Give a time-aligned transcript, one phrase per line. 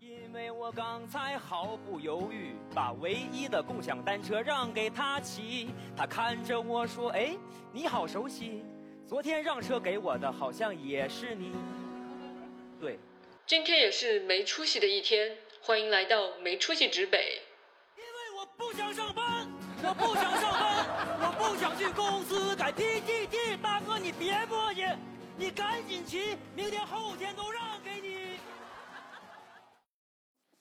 [0.00, 7.36] 因为我刚才毫不犹豫把唯一的共享单车让给他骑，他看着我说：“哎，
[7.72, 8.62] 你好熟悉，
[9.08, 11.50] 昨天让车给我的好像也是你。”
[12.80, 12.96] 对，
[13.44, 17.40] 今天也是没出息的一天，欢迎来到没出息指北。
[17.96, 19.48] 因为我不想上班，
[19.82, 20.86] 我不想上班，
[21.26, 23.56] 我不想去公司改 PPT。
[23.60, 24.94] 大哥，你别磨叽，
[25.36, 28.38] 你赶紧骑，明天后天都让给你。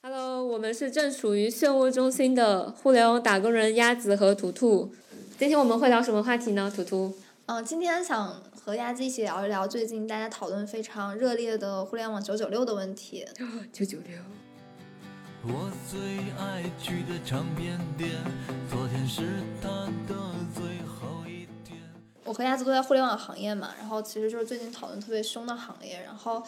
[0.03, 4.93] Hello，我们是正处于漩涡中心的互联网打工人鸭子和图图。
[5.37, 6.71] 今天我们会聊什么话题呢？
[6.73, 13.25] 图图，嗯，今天想和鸭子一起聊一聊最近大家讨论非常热烈的互联网九九六的问题。
[13.73, 14.17] 九九六。
[15.43, 15.99] 我最
[16.39, 18.11] 爱去的唱片店，
[18.69, 19.23] 昨天是
[19.61, 19.67] 他
[20.07, 20.15] 的
[20.53, 21.77] 最后一天。
[22.23, 26.43] 我和鸭子都在互联网行业嘛，然后其实就是最近讨论特别凶的行业，然后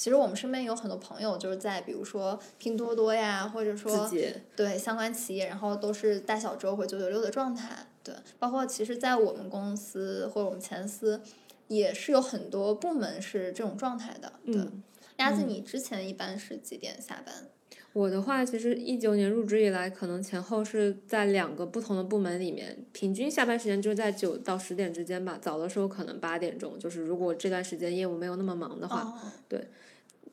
[0.00, 4.10] 其实我们身边有很多朋友就是在比如说拼多多呀，或者说
[4.56, 7.86] 对相关企业，然后都是大小周或九九六的状态。
[8.02, 11.20] 对，包括其实，在我们公司或者我们前司，
[11.68, 14.32] 也是有很多部门是这种状态的。
[14.46, 14.82] 对，嗯
[15.18, 17.34] 鸭子，你之前一般是几点下班？
[17.92, 25.38] 我的话，其实一九年入职以来，可能前后是在两个不同的部门里面，平均下班时间就在九到十点之间吧。
[25.38, 29.18] 早的时候可能八点钟，就是如果这段时间业务没有那么忙的话，哦，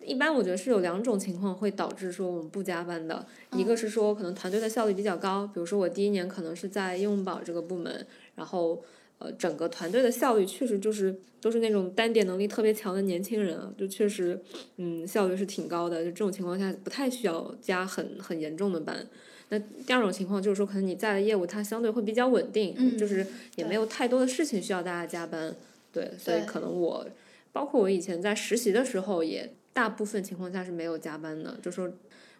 [0.07, 8.81] 一般我觉得是有两种情况会导致说我们不加班的，一个是说可能团队的效率比较高，比如说我第一年可能是在应用宝这个部门，然后
[9.19, 14.39] 呃整个团队的效率确实就是都是那种单点能力特别强的年轻人啊，就确实
[14.77, 19.05] 嗯效率是挺高的，就这种情况下不太需要加很很严重的班。
[19.49, 25.55] 那第二种情况就是说，可能你在的业务它相对会比较稳定，嗯就是也没有太多的事情需要大家加班，
[25.93, 27.07] 对，所以可能我
[27.53, 31.57] 包括我以前在实习的时候，也大部分情况下是没有加班的。
[31.61, 31.91] 就说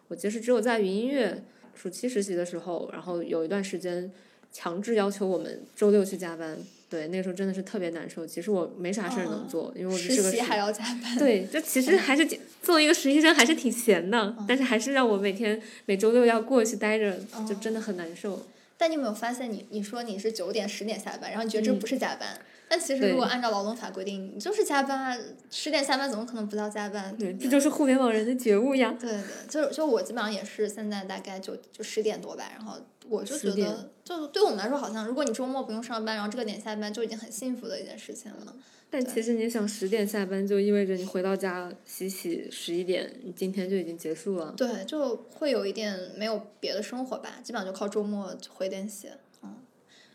[0.08, 4.10] 我其实只有在云音乐暑期实习的时候，然后有一段时间
[4.52, 8.26] 强制要求我们周六去加班，对，那个时候真的是特别难受。
[8.26, 11.16] 其实我没啥事儿能做，因为我是个实习还要加班。
[11.18, 18.46] 对，就其实还是挺作为一个实习生还是挺闲的，但是还是让我每天每周六要过去待着，就真的很难受。
[18.76, 22.40] 但你有没有发现你，你说你是九点十点下班，然后你觉得这嗯不是加班？
[22.68, 25.18] 但其实如果按照劳动法规定，你就是加班啊，
[25.50, 27.16] 十点下班怎么可能不叫加班？
[27.16, 28.94] 对，这就是互联网人的觉悟呀。
[29.00, 32.76] 对对，就就我基本上也是现在大概就就十点多吧，然后
[33.08, 38.54] 我就觉得，就对我们来说，好像如果你周末不用上班，然后这个点下班，就已经很幸福的一件事情了。
[38.90, 44.54] 但其实你想十点下班，就意味着你回到家洗洗，十一点你今天就已经结束了。
[44.56, 49.12] 对，就会有一点没有别的生活吧，基本上就靠周末回点血。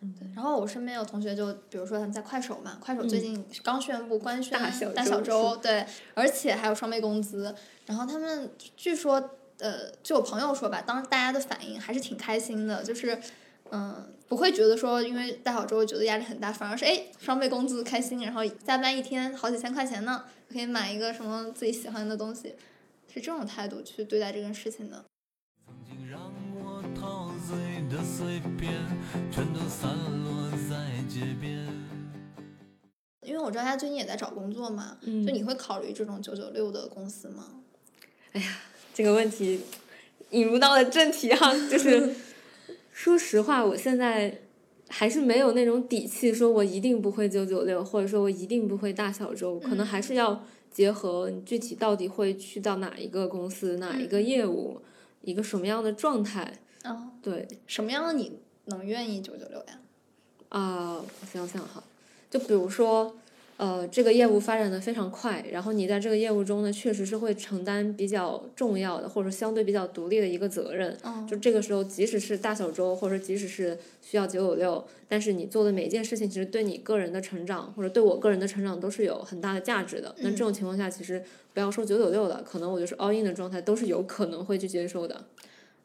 [0.03, 0.27] 嗯，对。
[0.35, 7.55] 然后我身边有同学就，比如说他们在快手嘛，快手最近刚宣布官宣大小大小周周，对，而且还有双倍工资。
[7.85, 13.17] 然后他们据说，呃，就我朋友说吧，当时大家的反应还是挺开心的，就是。
[13.75, 22.53] 嗯，不会觉得说因为大小周觉得压力很大，反而是哎双倍工资开心，然后加班一天好几千块钱呢，可以买一个什么自己喜欢的东西，
[23.11, 25.03] 是这种态度去对待这件事情的。
[27.93, 28.73] 的碎片，
[29.31, 29.87] 全都散
[30.23, 31.63] 落在街边。
[33.21, 37.61] 因为我知道他最近也在找工作嘛，嗯就你会考虑这种九九六的公司吗？
[38.31, 38.57] 哎呀
[38.95, 39.61] 这个问题
[40.31, 42.15] 引入到了正题哈，就是
[42.91, 44.39] 说实话，我现在
[44.89, 54.81] 还是没有那种底气，说我一定不会九九六，或者说我一定不会大小周，可能还是要结合你具体到底会去到哪一个公司、哪一个业务、
[55.21, 56.59] 一个什么样的状态。
[56.83, 59.79] 啊、对什么样的你能愿意九九六呀？
[60.49, 61.83] 啊、我想想哈，
[62.29, 63.15] 就比如说。
[63.55, 70.97] 呃，这个业务发展的非常快，然后你在这个业务中呢，确实是会承担比较重要的，或者相对比较独立的一个责任。
[71.03, 80.13] 嗯就这个时候，即使是大小周，或者即使是需要九九六，但是你做的每一件事情，其实对你个人的成长，或者对我个人的成长，都是有很大的价值的。
[80.17, 81.23] 那这种情况下，其实
[81.53, 85.25] 不要说九九六了，可能我就是 all in 的状态，都是有可能会去接受的。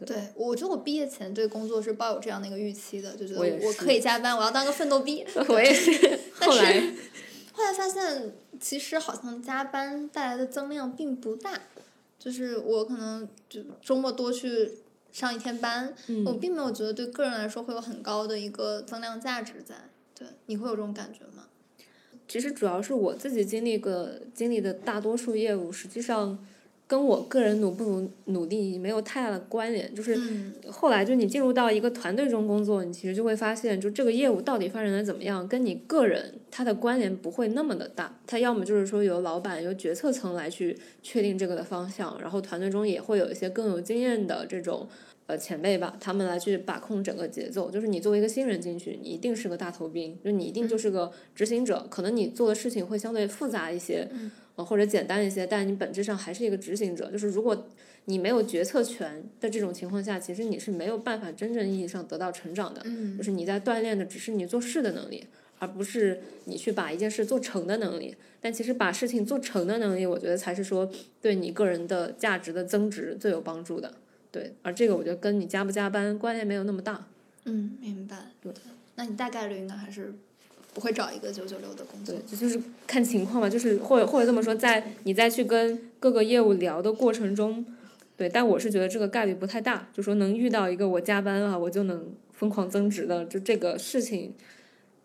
[0.07, 5.27] 对，我觉得我毕业前对工作是抱有这样的一个预期的，就觉得我我可以加班，我要当个奋斗逼。
[5.49, 5.91] 我也是，
[6.39, 6.81] 但是后来
[7.53, 11.61] 后来发现，其实好像加班带来的增量并不大，
[12.19, 14.71] 就是我可能就周末多去
[15.11, 15.93] 上一天班，
[16.25, 19.75] 我并没有觉得对个人来说会有很高的一个增量价值在。
[20.15, 21.47] 对，你会有这种感觉吗？
[22.29, 26.39] 其实主要是我自己经历个经历的大多数业务，实际上
[26.89, 38.19] 跟我个人努不努努力没有太大的关联，就是嗯后来就你进入到一个团队中工作，你其实就会发现，就这个业务到底发展的怎么样，跟你个人它的关联不会那么的大。
[38.27, 44.89] 它要么就是说由老板、由决策层来去确定这个的方向，然后团队中也会有一些更有经验的这种
[45.27, 47.71] 呃前辈吧，他们来去把控整个节奏。
[47.71, 54.09] 就是你作为一个新人进去，你一定是个大头兵，就你一定就是个执行者，可能你做的事情会相对复杂一些，
[54.59, 57.09] 呃或者简单一些，但你本质上还是一个执行者。
[57.13, 57.69] 就是如果
[58.07, 62.83] 你没有决策权的这种情况下，其实你是没有办法真正意义上得到成长的。
[62.85, 65.25] 嗯就是你在锻炼的只是你做事的能力，
[65.61, 68.17] 而不是你去把一件事做成的能力。
[68.41, 70.91] 但其实把事情做成的能力，我觉得才是说
[71.21, 73.95] 对你个人的价值的增值最有帮助的。
[74.31, 77.07] 对，而这个我觉得跟你加不加班关联没有那么大。
[77.45, 78.17] 嗯，明白。
[78.41, 78.53] 对，
[78.97, 80.15] 那你大概率应该还是
[80.75, 87.65] 不会找一个九九六的工作对。，这就是看情况吧，就是或者或者这么说，在你再去跟各个业务聊的过程中，
[88.17, 94.35] 对，但我是觉得这个概率不太大，就说能遇到一个我加班啊我就能疯狂增值的，就这个事情，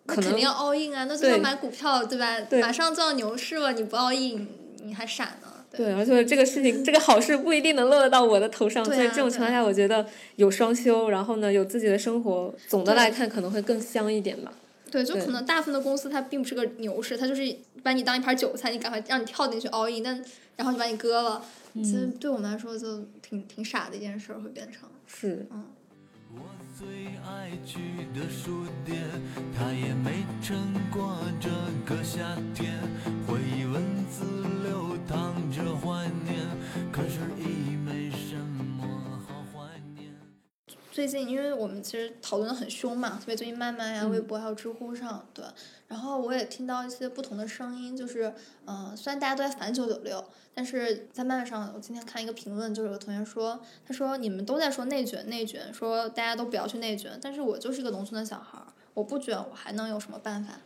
[0.05, 1.05] 可能肯定要 all in 啊！
[1.05, 2.41] 那就像买股票，对吧？
[2.41, 4.47] 对马上就要牛市了，你不 all in，
[4.83, 5.47] 你还傻呢。
[5.71, 10.05] 对对，而且这个事情，这个好事不一定能落得到我的头上，所以这种情况下，我觉得
[10.35, 14.53] 有双休，然后呢有自己的生活，总的来看可能会更香一点吧。
[14.93, 20.23] 对，就可能大部分的公司它并不是个牛市，它就是把你当一盘韭菜，你赶快让你跳进去 all in，但
[20.55, 21.43] 然后就把你割了。
[21.73, 24.87] 其实嗯对我们来说就挺挺傻的一件事儿，会变成。
[25.07, 25.47] 是，
[26.35, 26.41] 我
[26.77, 27.79] 最爱去
[28.13, 29.01] 的书店，
[29.57, 30.55] 它也没撑
[30.91, 31.49] 过这
[31.85, 32.19] 个夏
[32.53, 32.79] 天。
[33.25, 34.42] 回忆文字
[40.93, 45.43] 最近，因为我们其实讨论的很凶嘛，特别最近慢慢呀、嗯微博还有知乎上，对。
[45.87, 48.31] 然后我也听到一些不同的声音，就是，
[48.65, 50.23] 呃，虽然大家都在反九九六，
[50.53, 60.59] 但是在慢慢上，我今天看一个评论，就是有个同学说，他说你们都在说内卷内卷，说大家都不要去内卷，但是我就是一个农村的小孩儿，我不卷，我还能有什么办法？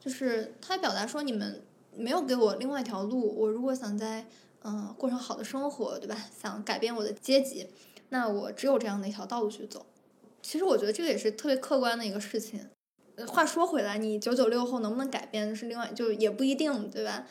[0.00, 1.62] 就是他表达说你们
[1.94, 4.22] 没有给我另外一条路，我如果想在
[4.62, 6.16] 嗯、呃过上好的生活，对吧？
[6.40, 7.68] 想改变我的阶级，
[8.10, 9.86] 那我只有这样的一条道路去走。
[10.42, 12.68] 其实我觉得这个也是特别客观的一个事情。
[13.26, 17.26] 话说回来，你九九六后能不能改变是另外，就也不一定，对吧？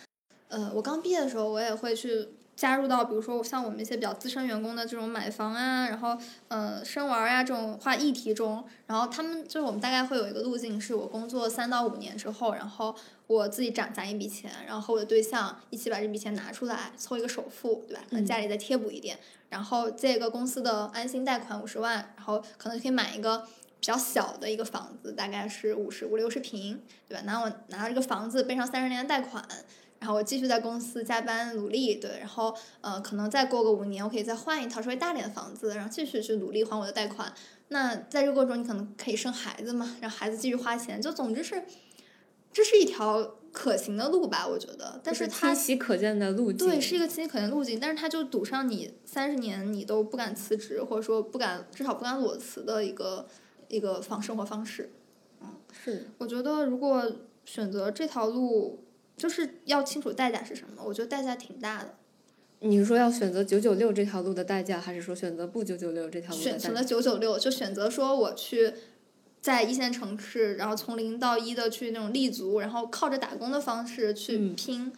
[0.50, 6.18] 呃，我刚毕业的时候，我也会去加入到，比如说像我们一些比较资深员工的这种买房啊，然后
[6.48, 12.95] 呃生娃呀、这种话议题中，然后他们就是我们大概会有一个路径，是我工作三到五年之后，然后
[13.27, 18.01] 我自己攒攒一笔钱，然后和我的对象一起把这笔钱拿出来，凑一个首付，对吧？
[18.09, 19.19] 可能家里再贴补一点，
[19.50, 23.38] 然后借个公司的安心贷款五十万，然后可能可以买一个
[23.80, 27.24] 比较小的一个房子，大概是五十五六十平，对吧？
[27.24, 29.48] 拿我拿到这个房子背上三十年的贷款，
[30.00, 37.34] 然后我继续在公司加班努力，对，然后呃，可能再过个五年，我可以再换一套稍微大点的房子，然后继续去努力还我的贷款。
[37.70, 41.64] 那在这个过程中，你可能可以生孩子嘛，让孩子继续花钱，就总之是，
[42.54, 45.02] 这是一条可行的路吧，我觉得。
[45.04, 46.68] 但是它清晰可见的路径。
[46.68, 53.28] 对，是一个清晰可见的路径，但是它就堵上你三十年你都不敢辞职，或者说不敢至少不敢裸辞的一个
[53.68, 54.92] 一个方生活方式。
[55.42, 57.04] 嗯是我觉得如果
[57.46, 58.86] 选择这条路，
[59.18, 60.81] 就是要清楚代价是什么。
[60.86, 61.96] 我觉得代价挺大的。
[62.60, 66.58] 你是说要选择九九六这条路的代价，还是说选择不九九六这条路的代价？
[66.58, 68.74] 选选择九九六，就选择说我去
[69.42, 74.92] 在一线城市，然后从零到一的去那种立足，然后靠着打工的方式去嗯拼。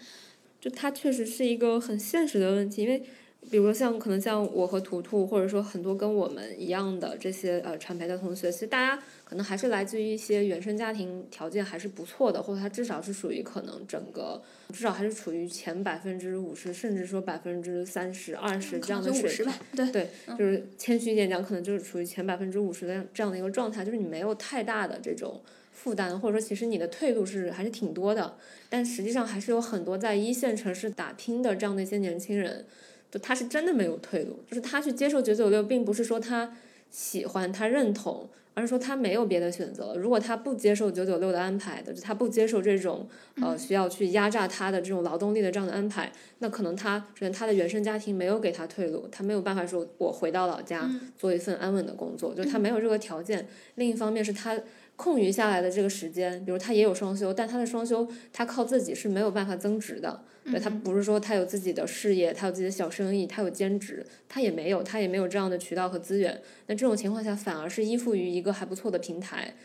[0.61, 3.03] 就它确实是一个很现实的问题，因为
[3.49, 14.41] 比如说像可能像我和图图，或者说很多跟我们一样的这些呃传媒的同学，其实大家可能还是来自于一些原生家庭条件还是不错的，或者他至少是属于可能整个
[14.73, 19.45] 至少还是处于前百分之五十，甚至说百分之三十、二十这样的水平
[19.91, 25.39] 对，就是谦虚一点讲，可能就是处于前百分之五十的这样的一个状态，就是你没有太大的这种
[25.71, 28.35] 负担，或者说其实你的退路是还是挺多的，
[28.67, 32.65] 但实际上还是有很多在一线城市打拼的这样的一些年轻人，
[33.11, 36.51] 就他是真的没有退路，就是他去接受九九六，并不是说他
[36.89, 38.29] 喜欢他认同。
[38.55, 43.07] 而是说他没有别的选择，如果他不接受九九六的安排的，就他不接受这种
[43.41, 53.47] 呃需要去压榨他的这种劳动力的这样的安排，那可能他首先他的原生家庭没有给他退路，他没有办法说我回到老家做一份安稳的工作，就是他没有这个条件。
[53.75, 54.59] 另一方面是他
[54.97, 60.21] 空余下来的这个时间，比如他也有双休，但他的双休他靠自己是没有办法增值的。
[60.51, 66.41] 对他不是说他有自己的事业，他有自己的小生意，他有兼职，他也没有，他也没有这样的渠道和资源。
[66.67, 69.55] 那这种情况下，反而是依附于一个还不错的平台。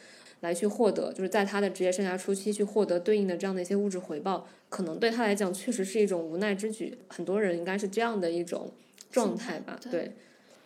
[0.41, 6.99] 来去获得，就是在他的职业生涯初期去获得对应的这样的一些物质回报，可能对他来讲确实是一种无奈之举。
[7.09, 8.71] 很多人应该是这样的一种
[9.11, 9.79] 状态吧？
[9.81, 10.17] 对对，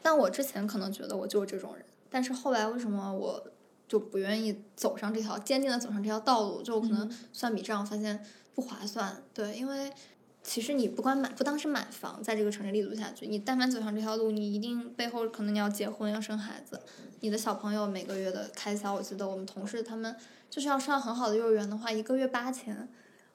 [0.03, 3.47] 但我之前可能觉得我就是这种人，但是后来为什么我
[3.87, 6.61] 就不愿意走上这条坚定的走上这条道路？
[6.61, 8.21] 就我可能算笔账发现
[8.59, 9.89] 不划算，对，因为
[10.43, 16.81] 其实你不管买不当是买房，在这个城市立足下去，你但凡走上这条路，你一定背后可能你要结婚要生孩子，
[17.21, 20.13] 你的小朋友每个月的开销，我记得我们同事他们
[20.51, 22.89] 就是要上很好的幼儿园的话，一个月八千，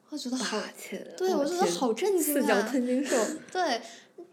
[0.09, 3.15] 我觉得好，钱，对我觉得好震惊四脚金兽。
[3.49, 3.81] 对，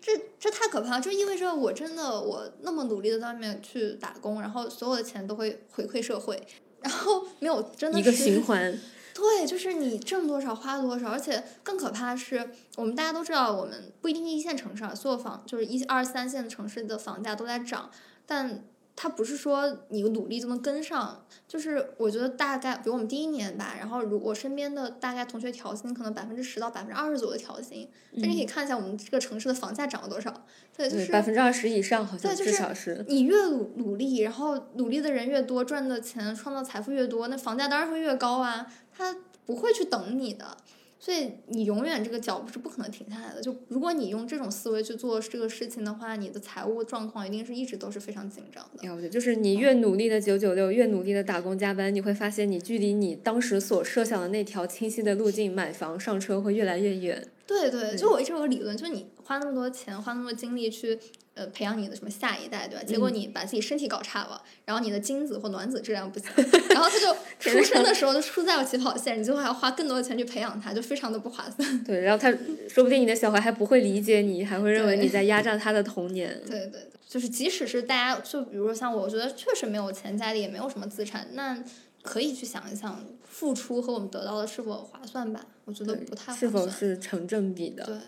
[0.01, 6.45] 这这太可怕了，就意味着我真的我那么努力的在外面去打工，然后所有的钱都会回馈社会，
[6.81, 8.77] 然后没有真的一个循环，
[9.14, 17.90] 对，就是你挣多少花多少，而且更可怕的是，我们大家都知道，我们不一定一线城市啊，所有房就是一二三线城市的房价都在涨，
[18.26, 18.64] 但
[18.97, 27.88] 它不是说你努力就能跟上，就是我觉得大概，比如我们第一年吧，然后如我身边的大概同学调薪可能百分之十到百分之二十左右的调薪，
[28.21, 30.45] 但你可以看一下我们这个城市的房价涨了多少，
[30.76, 33.02] 对，就，是百分之二十以上好像对，就至是少是。
[33.09, 38.71] 你越努努力，然后努力的人越多，赚的钱、创造财富越多，那房价当然会越高啊。
[39.00, 39.16] 他
[39.47, 40.57] 不会去等你的，
[40.99, 43.40] 所以你永远这个脚步是不可能停下来的。
[43.40, 48.87] 就如果你用这种思维去做这个事情的话，你的财务状况一定是一直都是非常紧张的。
[48.87, 57.26] 了解，就是你越努力的九九六，越努力的打工加班，你会发现你距离你当时所设想的那条清晰的路径，买房上车会越来越远。
[57.47, 60.99] 对对，就我一直有个理论，就是你花那么多钱，花那么多精力去
[61.41, 62.85] 呃培养你的什么下一代，对吧？
[62.87, 66.29] 结果你把自己身体搞差了，然后你的精子或卵子质量不行，
[66.69, 71.85] 然后他就 出生的时候就输在了起跑线，你最后还要花更多的钱去培养他，就非常的不划算。
[71.85, 72.31] 对，然后他
[72.69, 76.39] 说不定你的小孩还不会理解你，还会认为你在压榨他的童年。
[76.47, 81.59] 对对对，就是即使是大家，就比如说像我，我觉得确实没有钱，家里也没有什么资产，那
[82.03, 85.45] 可以去想一想，付出和我们得到的是否划算吧？
[85.65, 86.73] 我觉得不太划是否算。
[86.73, 88.01] 是成正比的？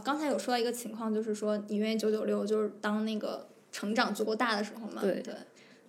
[0.00, 5.00] 刚才有说到一个情况，就是说你愿意九九六，就是当那个成长足够大的时候嘛。
[5.00, 5.34] 对对。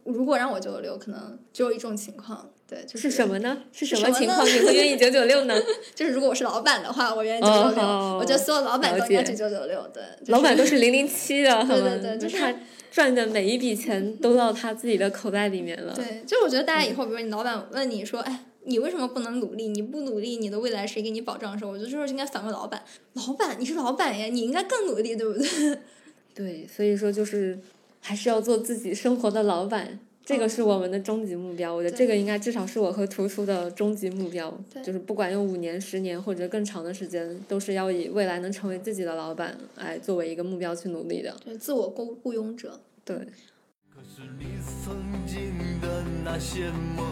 [0.04, 3.56] 如果让我九九六，可能只有一种情况，对，就是什么呢？
[3.72, 5.54] 是什什么情况你会愿意九九六呢？
[5.94, 7.84] 就是如果我是老板的话，我愿意九九六。
[7.84, 10.02] 哦我觉得所有老板都应该九九六，对。
[10.20, 11.80] 就是老板都是零零七的， 对？
[11.80, 12.52] 对对就是他
[12.90, 15.94] 赚的每一笔钱都到他自己的口袋里面了。
[15.94, 19.68] 对，就我觉得大家以后，比如你老板问你说，哎，你为什么不能努力？
[19.68, 25.80] 你不努力，你的未来谁给你保障的时候，我觉得这时候应该反问老板，老板，你是老板呀，你应该更努力，对不对？
[26.34, 27.60] 对，所以说就是
[28.00, 31.74] 还是要做自己生活的老板，这个是我们的终极目标。
[31.74, 41.36] 我觉得这个应该至少是我和图图的终极目标，就是不管用五年、十年或者更长的时间，都是要以未来能成为自己的老板来作为一个目标去努力的。
[41.44, 42.80] 对，自我雇雇佣者。
[43.04, 44.46] 对，可是你
[44.86, 45.52] 曾经
[45.82, 47.04] 的那些梦，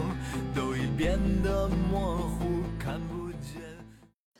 [0.54, 1.09] 都已变
[1.42, 2.44] 得模糊，
[2.78, 3.60] 看不见。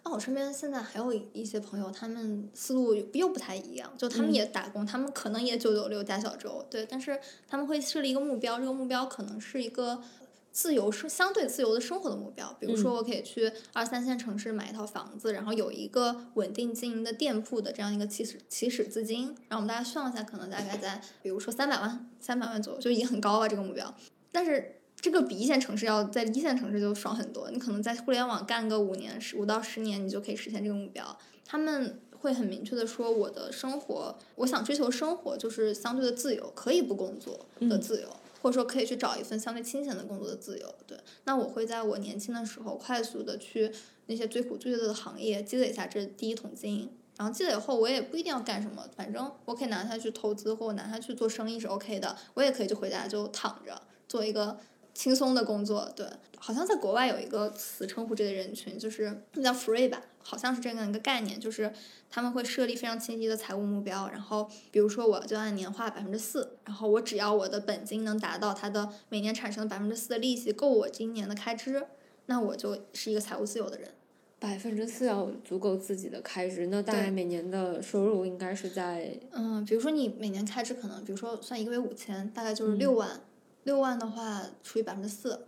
[0.05, 10.03] 那我身边现在还有一一些朋友，他们思路又又不太一样，就他们也打工，他们可能也九九六加小周，对，但是他们会设立一个目标，这个目标可能是一个
[10.51, 23.95] 自由生相对自由的生活的目标，比如说我可以去二三线城市买一套房子，然后有一个稳定经营的店铺的这样一个起始起始资金，然后我们大家算一下，可能大概在比如说三百万三百万左右，就已经很高了这个目标，
[24.33, 24.80] 但是。
[25.01, 31.19] 这个比一线城市要在一线城市就爽很多，你可能在互联网干个五年、十五到十年，你就可以实现这个目标。
[31.45, 38.09] 他们会很明确的说，我的生活，我想追求生活就是相对的自由，可以不工作的自由，
[38.43, 40.75] 或者说可以去找一份相对清闲的工作的自由。
[40.87, 43.73] 对，那我会在我年轻的时候快速的去
[44.07, 46.91] 那些最苦最累的行业积累一下这第一桶金。
[47.17, 52.17] 然后积累后，我也不一定要干什么，反正我可以拿它去投资，或者拿它去做生意是 OK 的。
[52.35, 54.59] 我也可以就回家就躺着做一个
[54.95, 56.07] 轻松的工作，对，
[56.39, 61.73] 好像在国外有一个词称呼这类人群，就是叫 free 吧，好像是这样一个概念，就是
[62.11, 71.87] 他们会设立非常清晰的财务目标，然后比如说我就按年化百分之四，然后我只要我的本金能达到它的每年产生的百分之四的利息够我今年的开支，
[72.27, 73.91] 那我就是一个财务自由的人。
[74.39, 82.79] 百分之四要足够自己的开支，那大概每年的收入应该是在嗯，比如说你每年开支可能，比如说算一个月五千，大概就是嗯。
[82.79, 83.21] 六万，
[83.65, 85.47] 六万的话除以百分之四，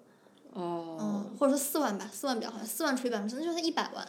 [0.52, 4.06] 哦，嗯，或者说四万吧，四万比较好，四万除以百分之四，那就是一百万，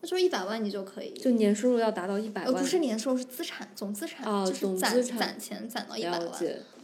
[0.00, 1.12] 那就是一百万你就可以。
[1.14, 6.32] 就年收入要达到一百呃，万，不是年收入，是资产，总资产，哦就是攒攒钱攒到一百万。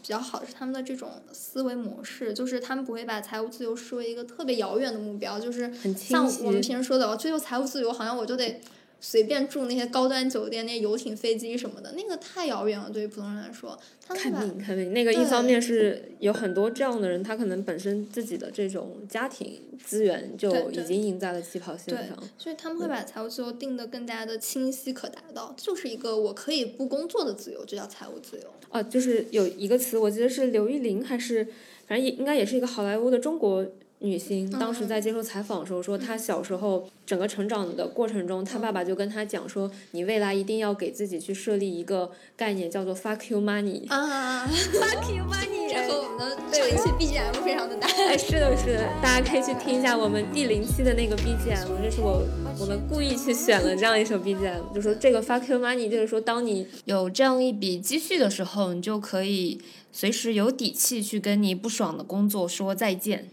[0.02, 8.60] 比较好的是他们的这种思维模式，就是他们不会把财务自由视为一个特别遥远的目标，就是像我们平时说的，我追求财务自由，好像我就得
[9.00, 13.78] 随便住那些高端酒店、那些游艇、飞机什么的，那个太遥远了，对于普通人来说。
[14.08, 22.16] 看病看病，那个一方面是有很多这样的人，他可能本身自己的这种家庭资源就已经赢在了起跑线上。
[22.38, 28.44] 所以他们会把财务自由定的更加的清晰可达到，就是一个我可以不工作的自由，这叫财务自由。
[28.70, 31.44] 哦，就是有一个词，我记得是刘玉玲还是，
[31.88, 33.66] 反正也应该也是一个好莱坞的中国
[34.00, 43.88] 女星，当时在接受采访的时候说，她小时候整个成长的过程中，她爸爸就跟她讲说，你未来一定要给自己去设立一个概念，叫做 fuck you money。
[43.88, 47.88] 啊，fuck you money，这和我们的上一期 BGM 非常的搭。
[47.88, 52.22] 哎，是的，是的，大家可以去听一下我们第零期的那个 BGM，这是我
[52.60, 59.58] 我们故意去选了这样一首 BGM，就说这个 fuck you money，就是说当你有这样一笔积蓄的时候，你就可以
[59.90, 63.30] 随时有底气去跟你不爽的工作说再见。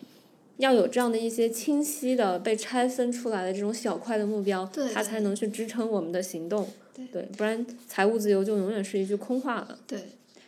[0.58, 6.68] 要有这样的一些清晰的被拆分出来的这种小块的目标，对它才能去支撑我们的行动。
[6.94, 9.80] 对不然财务自由就永远是一句空话了。
[9.88, 10.00] 对，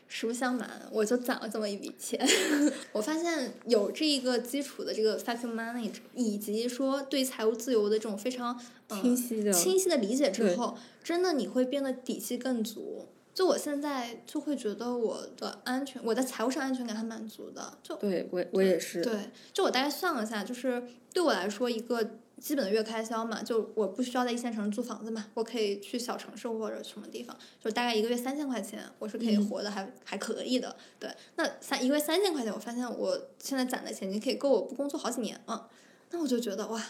[0.07, 2.23] 实不相瞒，我就攒了这么一笔钱。
[2.93, 8.59] 我发现有这一个基础的这个 fuck you money，以及说对财务自由的这种非常、
[8.89, 13.07] 呃、清晰的清晰的理解之后，真的你会变得底气更足。
[13.35, 17.77] 就我现在就会觉得我的安全，我在财务上安全感还蛮足的。
[17.83, 19.03] 就对我我也是。
[19.03, 22.01] 对，就我大概算了一下，就是对我来说一个
[22.39, 30.73] 基本的月开销嘛，就我不需要在一线城市租房子嘛，我可以去小城市或者什么地方，就大概一个月三千块钱，我是可以嗯活的还、还可以的。
[30.97, 35.69] 对，那三一个月三千块钱，我发现我现在攒的钱已经可以够我不工作好几年了，
[36.11, 36.81] 那我就觉得哇。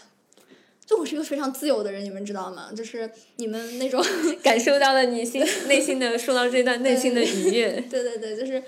[0.86, 2.70] 就我是一个非常自由的人，你们知道吗？
[2.74, 4.00] 就是你们那种
[4.42, 7.80] 感受到了你心内心的说到这段内心的愉悦。
[7.90, 8.62] 对对对，就是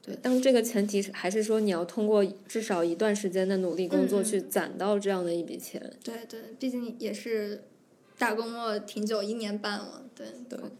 [0.00, 5.82] 对，但这个前提是还是说你要通过至少一段时间的努力工作去攒到这样的一笔钱。
[6.04, 7.64] 对对，毕竟也是
[8.16, 10.70] 打工了挺久，一年半了，对对对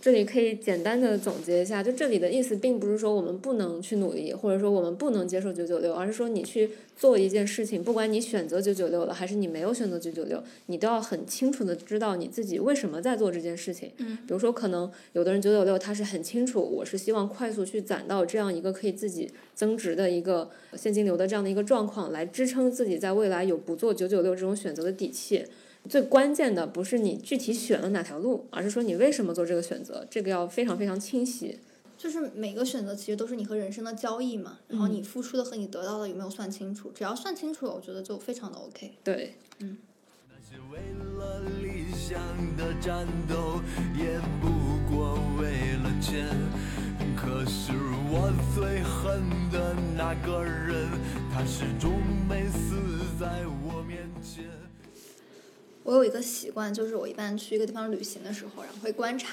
[0.00, 13.90] 这里可以简单的总结一下，就这里的意思并不是说我们不能去努力，或者说我们不能接受九九六，而是说你去做一件事情，不管你选择九九六了，还是你没有选择九九六，你都要很清楚的知道你自己为什么在做这件事情。
[13.98, 25.44] 嗯比如说，可能有的人九九六他是很清楚，我是希望快速去攒到这样一个可以自己增值的一个现金流的这样的一个状况，来支撑自己在未来有不做九九六这种选择的底气。
[25.88, 31.58] 最关键的不是你具体选了哪条路，而是说你为什么做这个选择，这个要非常非常清晰。
[31.98, 36.90] 就是每个选择其实都是你和人生的交易嘛，然后你付出的和你得到的有没有算清楚？
[36.92, 38.92] 只要算清楚了，我觉得就非常的 OK。
[39.04, 39.66] 对，那
[40.40, 40.78] 些为
[41.16, 42.20] 了理想
[42.56, 43.60] 的战斗，
[43.96, 44.48] 也不
[44.92, 46.26] 过为了钱。
[47.16, 47.72] 可是
[48.10, 50.88] 我最恨的那个人，
[51.32, 52.74] 他始终没死
[53.20, 54.44] 在我面前。
[55.84, 59.28] 我有一个习惯，就是我一般去一个地方旅行的时候，然后会观察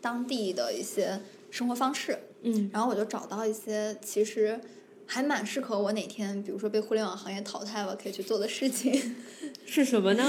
[0.00, 4.58] 当地的一些生活方式，嗯，然后我就找到一些其实
[5.06, 9.16] 还蛮适合我哪天，比如说被互联网行业淘汰了可以去做的事情。
[9.66, 10.28] 是什么呢？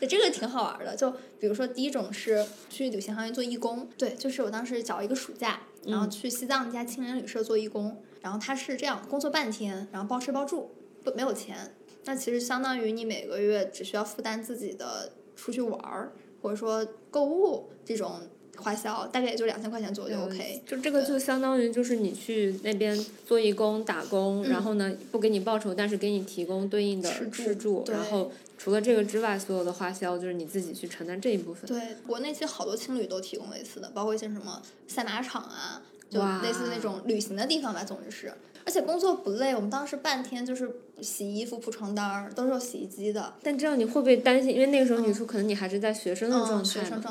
[0.00, 0.96] 对，这个挺好玩儿的。
[0.96, 10.70] 就比如说，第一种是去旅行行业做义工，对，就是我当时找一个暑假，然后去西藏一家青年旅社做义工，然后他是这样，工作半天，然后包吃包住，
[11.04, 11.72] 不没有钱。
[12.04, 18.20] 那其实相当于你每个月只需要负担自己的出去玩儿，或者说购物这种
[18.56, 20.62] 花销，大概也就两千块钱左右就 OK。
[20.66, 31.68] 就这个就相当于就是你去那边做义工打工，然后呢不给你报酬，但是给你提供对应的吃住，对然后除了这个之外，所有的花销就是你自己去承担这一部分。
[31.68, 38.32] 对，国内其实好多青旅都提供类似的，包括一些什么赛马场啊，就类似那种旅行的地方吧，总之是。
[38.64, 40.70] 而且工作不累，我们当时半天就是
[41.00, 43.34] 洗衣服、铺床单儿，都是有洗衣机的。
[43.42, 44.52] 但这样你会不会担心？
[44.52, 46.62] 因为那个时候你说可能你还是在学生的嗯状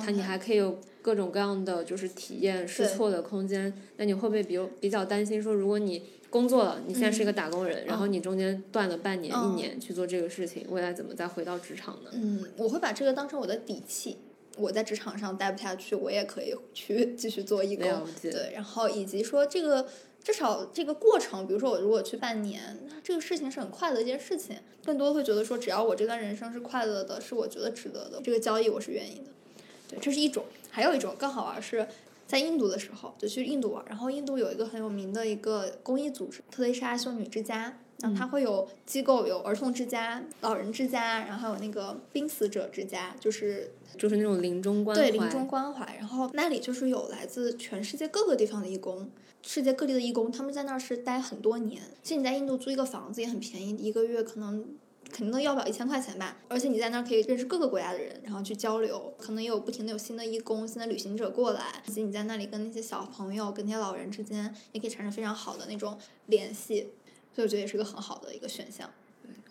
[0.01, 3.73] 态你还可以有各种各样的就是体验试错的空间。
[3.97, 12.11] 那你会不会比如比较担心说，如果你工作了，你现在是一个打工人，然后你中间断了半年、嗯一年去做这个事情，未来怎么再回到职场呢？
[12.13, 14.17] 嗯，我会把这个当成我的底气。
[14.57, 17.85] 我在职场上待不下去，我也可以去 继续做义工
[18.21, 19.87] 对，然后以及说这个
[20.31, 24.55] 至少这个过程，比如说我如果去半年，那这个事情是很快乐的一件事情。
[24.85, 29.31] 更多会觉得说，只要我这段人生是快乐的，是我觉得值得的，这个交易我是愿意的。
[29.87, 30.45] 对，这是一种。
[30.69, 31.87] 还有一种更好玩儿是。
[32.27, 45.01] 在印度的时候，就去印度玩儿，然后印度有一个很有名的一个公益组织——特蕾莎修女之家，然后它会有机构，有儿童之家、老人之家，然后还有那个濒死者之家，就是就是那种临终关怀。
[45.01, 45.95] 对临终关怀。
[45.97, 49.09] 然后那里就是有来自全世界各个地方的义工，
[49.41, 51.81] 世界各地的义工，他们在那儿是待很多年。
[52.03, 54.65] 其实你在印度租一个房子也很便宜，一个月可能
[55.09, 56.37] 肯定都要不了一千块钱吧。
[56.47, 65.97] 而且你在那儿可以认识各个国家的人，然后去交流，可能也有不停的有新的义工、新的旅行者过来，以及你在那里跟那些小朋友、跟那些老人之间也可以产生非常好的那种
[66.27, 66.89] 联系，
[67.33, 68.89] 所以我觉得也是个很好的一个选项。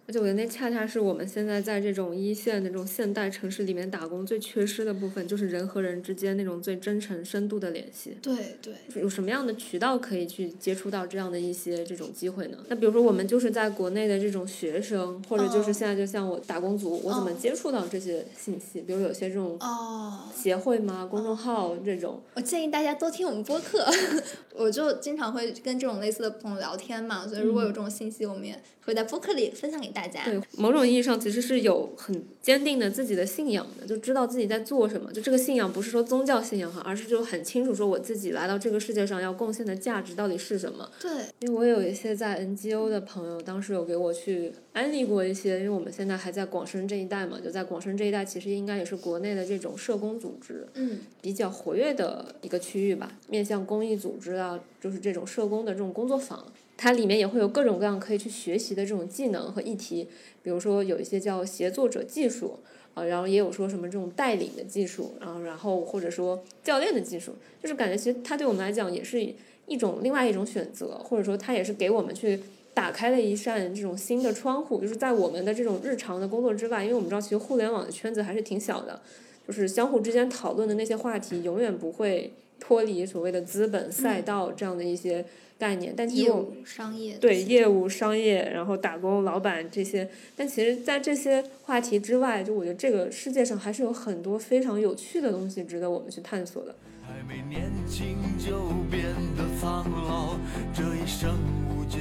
[0.08, 8.16] 而且我觉得那恰恰是我们现在在这种一线的这种现代城市里面打工最缺失的部分，就是人和人之间那种最真诚、深度的联系。
[8.22, 12.56] 对对，有什么样的渠道可以去接触到这样的一些这种机会呢？
[12.68, 18.80] 那比如说我们就是在国内的这种学生，或者就是哦现在就像我打工族，我怎么哦接触到这些信息？
[18.80, 21.04] 比如有些这种哦，协会吗？
[21.04, 23.84] 公众号这种，我建议大家多听我们播客，
[24.58, 30.24] 我就经常会跟这种类似的朋友聊天嘛，所以如果有这种信息，我们也会在播客里分享给大家。
[30.24, 35.12] 对，某种意义上其实是有很坚定的自己的信仰的，就知道自己在做什么。
[35.12, 40.90] 就这个信仰不是说宗教信仰哈，而是就很清楚说我自己来到这个世界上要贡献的价值到底是什么。
[41.00, 54.47] 对，因为我有一些在 NGO 的朋友，当时有给我去安利过一些，因为我们现在还在广深这一带嘛，就在广深这一带，其实应该也是国内的这种社工组织嗯比较活跃的一个区域吧，面向公益组织啊，
[54.80, 60.06] 就是这种社工的这种工作坊，它里面也会有各种各样可以去学习的这种技能和议题，
[60.42, 62.58] 比如说有一些叫协作者技术。
[62.94, 67.30] 啊，然后也有说什么这种带领的技术，然后然后或者说教练的技术，
[67.62, 69.24] 就是感觉其实它对我们来讲也是
[69.68, 72.40] 一种另外一种选择，或者说它也是给我们去
[72.74, 79.00] 打开了一扇这种新的窗户，就是在我们的这种日常的工作之外，因为我们知道其实互联网的圈子还是挺小的，
[79.46, 85.24] 就是相互之间讨论的那些话题永远不会脱离所谓的资本赛道这样的一些
[85.58, 96.74] 概念，但其实我业务、商业对业务、商业，然后打工、老板这些，但其实，在这些话题之外，就我觉得这个世界上还是有很多非常有趣的东西值得我们去探索的。
[97.02, 99.02] 还没年轻就变
[99.36, 100.36] 得苍老，
[100.74, 101.34] 这一生
[101.68, 101.98] 无解。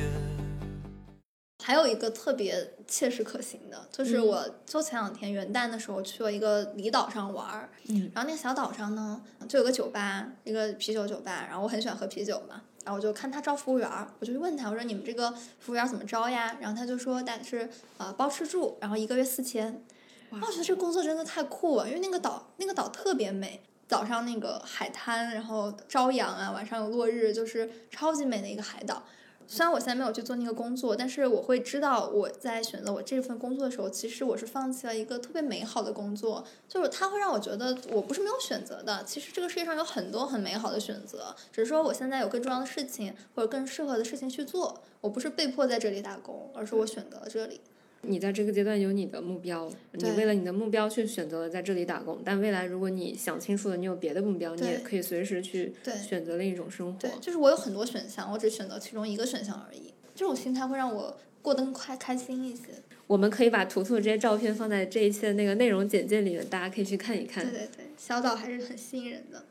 [1.68, 16.56] 还有一个特别切实可行的，就是嗯我就前两天元旦的时候去了一个离岛上玩儿，嗯然后那个小岛上呢，就有个酒吧，一个啤酒酒吧，然后我很喜欢喝啤酒嘛，然后我就看他招服务员，我就问他，我说你们这个服务员怎么招呀？
[16.62, 19.84] 然后他就说但是呃包吃住，然后一个月四千，
[20.32, 23.62] 然后我觉得这个工作真的太酷了，因为那个岛那个岛特别美。
[23.90, 29.02] 早上那个海滩，然后朝阳啊，晚上有落日，就是超级美的一个海岛。
[29.50, 39.04] 虽然我现在没有去做那个工作，但是我会知道我在选择我这份工作的时候，其实我是放弃了一个特别美好的工作，就是它会让我觉得我不是没有选择的。
[39.06, 47.62] 其实这个世界上有很多很美好的选择，只是说我现在有更重要的事情或者更适合的事情去做，我不是被迫在这里打工，而是我选择了这里。
[48.02, 59.94] 你在这个阶段有你的目标，你为了你的目标去选择了在这里打工，但未来如果你想清楚了，你有别的目标，你也可以随时去对选择另一种生活对。，就是我有很多选项，我只选择其中一个选项而已。
[60.16, 62.64] 这种心态会让我过得更快开心一些。
[63.08, 67.52] 我们可以把图图这些照片放在这一期的那个内容简介里面，大家可以去看一看对。
[67.52, 69.46] 对对，小岛还是很吸引人的。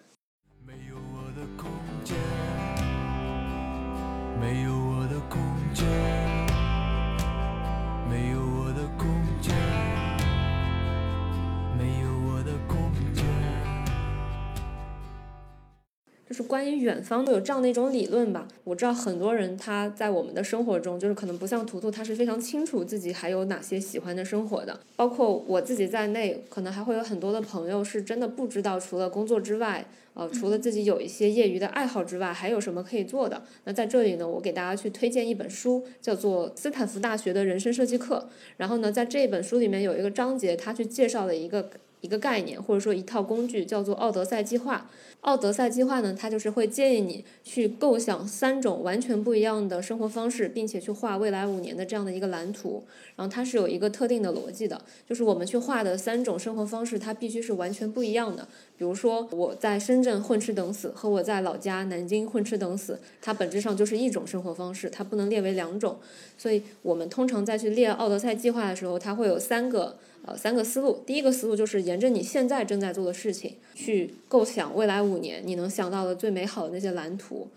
[0.66, 1.70] 没有我的空
[2.04, 2.16] 间，
[4.40, 5.40] 没有我的空
[5.72, 5.86] 间，
[16.28, 18.48] 就是关于远方都有这样的一种理论吧。
[18.64, 24.80] 我知道很多人他在我们的生活中，就是可能不像图图，他是非常清楚自己还有哪些喜欢的生活的。
[24.96, 33.42] 包括我自己在内，可能还会有很多的朋友是真的不知道，除了工作之外，呃，除了自己有一些业余的爱好之外，还有什么可以做的。
[33.64, 38.28] 那在这里呢，我给大家去推荐一本书，叫做斯坦福大学的人生设计课。
[38.56, 44.90] 然后呢，在这本书里面有一个章节，他去介绍了一个一个概念或者说一套工具，叫做奥德赛计划。
[45.22, 52.84] 奥德赛计划呢，它就是会建议你去构想三种完全不一样的生活方式，并且去画未来五年的这样的一个蓝图。
[53.16, 58.46] 然后它是有一个特定的逻辑的，就是我们去画的三种生活方式，它必须是完全不一样的。
[58.78, 65.96] 比如说我在深圳混吃等死和我在老家南京混吃等死，它本质上就是一种生活方式，它不能列为两种。
[66.38, 71.02] 所以我们通常在去列奥德赛计划的时候，它会有三个呃三个思路。
[71.06, 77.48] 第一个思路就是沿着你现在正在做的事情去构想未来五年你能想到的最美好的那些蓝图。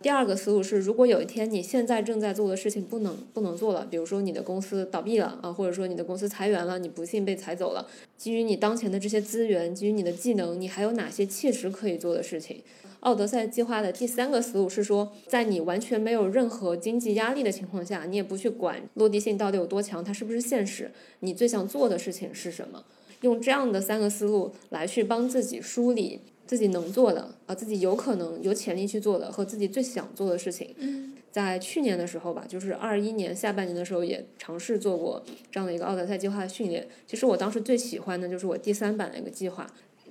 [0.00, 7.84] 第二个思路是，如果有一天你现在正在做的事情不能不能做了，比如说你的公司倒闭了啊，或者说你的公司裁员了，你不幸被裁走了，
[8.16, 12.62] 基于你当前的这些资源，基于你的技能，你还有哪些切实可以做的事情？
[13.00, 22.84] 奥德赛计划的第三个思路是说，在你完全没有任何经济压力的情况下，你也不去管落地性到底有多强，它是不是现实，你最想做的事情是什么？
[23.22, 30.74] 用这样的三个思路来去帮自己梳理自己能做的啊，自己有可能有潜力去做的和自己最想做的事情。
[30.78, 36.88] 嗯在去年的时候吧，就是二一年下半年的时候，也尝试做过这样的一个奥德赛计划的训练。
[37.06, 39.70] 其实我当时最喜欢的就是我第三版的一个计划。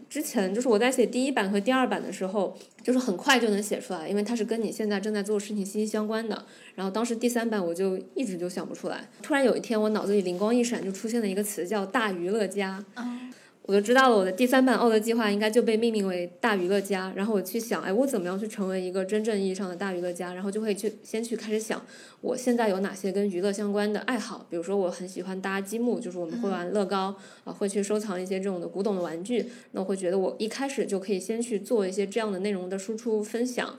[0.10, 6.46] 之前就是我在写第一版和第二版的时候，就是很快就能写出来，因为它是跟你现在正在做事情息息相关的。
[6.76, 12.84] 然后当时第三版我就一直就想不出来，突然有一天我脑子里灵光一闪，就出现了一个词叫“大娱乐家”。
[13.68, 17.12] 我就知道了，我的第三版奥德计划应该就被命名为大娱乐家。
[17.18, 20.34] 然后我去想，哎，我怎么样去成为一个真正意义上的大娱乐家？
[20.34, 21.86] 然后就会去先去开始想，
[22.22, 24.48] 我现在有哪些跟娱乐相关的爱好？
[24.50, 29.46] 比如说，我很喜欢搭积木，就是我们会玩乐高啊，会去收藏一些这种的古董的玩具。
[29.72, 33.76] 那我会觉得，我一开始就可以先去做一些这样的内容的输出分享。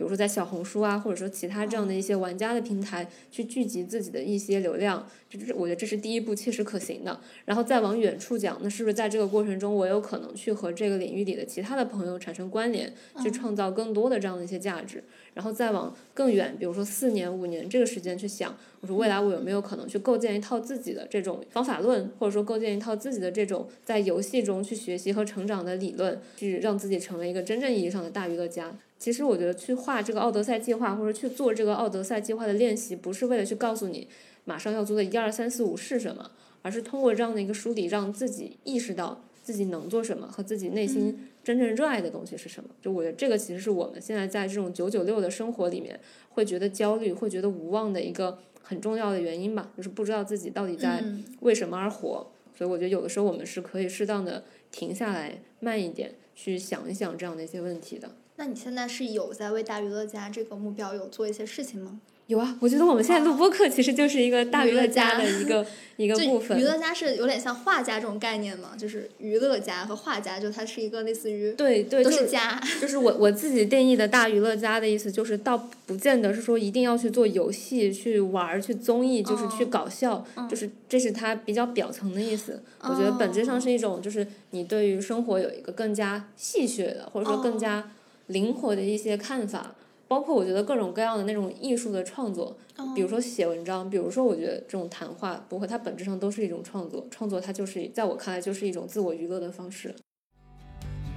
[0.00, 7.20] 比如说在小红书啊，或者说其他这样的一些玩家的平台，去聚集自己的一些流量，这是我觉得这是第一步切实可行的。
[7.44, 12.90] 然后再往远处讲，那是不是在这个过程中，我有可能去和这个领域里的其他的朋友产生关联，
[13.22, 15.04] 去创造更多的这样的一些价值？
[15.34, 28.74] 然后再往更远，比如说四年、五年这个时间去想，我说未来我有没有可能去构建一套自己的这种方法论，或者说构建一套自己的这种在游戏中去学习和成长的理论，去让自己成为一个真正意义上的大娱乐家。
[29.00, 34.06] 其实我觉得去画这个奥德赛计划，或者去做这个奥德赛计划的练习，不是为了去告诉你
[34.44, 42.68] 马上要做的一二三四五是什么，而是通过这样的一个梳理，让自己意识到自己能做什么和自己内心真正热爱的东西是什么。
[42.82, 51.02] 就我觉得这个其实是我们现在在这种九九六的生活里面会觉得焦虑、会觉得无望的一个很重要的原因吧，就是不知道自己到底在
[51.40, 52.30] 为什么而活。
[52.54, 58.10] 所以我觉得有的时候我们是可以适当的停下来，慢一点去想一想这样的一些问题的。
[58.40, 62.00] 那你现在是有在为大娱乐家这个目标有做一些事情吗？
[62.26, 65.66] 有啊，我觉得我们现在录播课其实就是一个大娱乐家的一个
[65.98, 66.58] 一个部分。
[66.58, 72.58] 娱乐家是有点像画家这种概念嘛，就是娱乐家和画家，就它是一个类似于对对都是家。
[72.80, 82.62] 就是我我自己定义的大娱乐家的意思，就是倒不见得是说一定要去做游戏、去玩、去综艺，就是去搞笑，就是这是它比较表层的意思。
[82.80, 87.90] 我觉得本质上是一种，就是你对于生活有一个更加戏谑的，或者说更加。
[88.30, 89.74] 灵活的一些看法，
[90.08, 92.56] 包括我觉得各种各样的那种艺术的创作，
[92.94, 99.94] 比如说写文章，比如说我觉得这种谈话，不过它本质上都是一种创作，创作它就是在我看来就是一种自我娱乐的方式。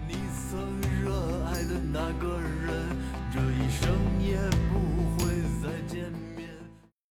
[0.07, 0.15] 你
[0.49, 0.59] 曾
[1.03, 1.11] 热
[1.45, 2.73] 爱的那个人，
[3.33, 3.89] 这一生
[4.21, 4.37] 也
[4.69, 6.49] 不会再见面。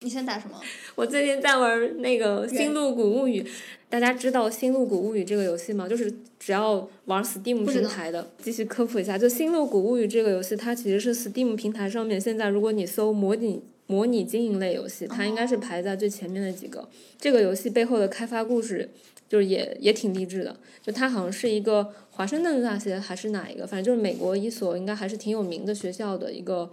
[0.02, 0.60] 你现在打什么？
[0.96, 3.42] 我最近在玩那个《星露谷物语》，
[3.90, 5.88] 大家知道《星露谷物语》这个游戏吗？
[5.88, 6.14] 就是
[6.46, 16.90] 只要玩 Steam 平台的，继续科普一下，就《星露谷物语》这个游戏，它其实是 Steam 平台上面现在如果你搜模拟模拟经营类游戏，它应该是排在最前面的几个。
[17.18, 18.90] 这个游戏背后的开发故事，
[19.30, 20.54] 就是也也挺励志的。
[20.82, 26.70] 就它好像是一个华盛顿大学还是哪一个，反正就是美国一所应该还是挺有名的学校的一个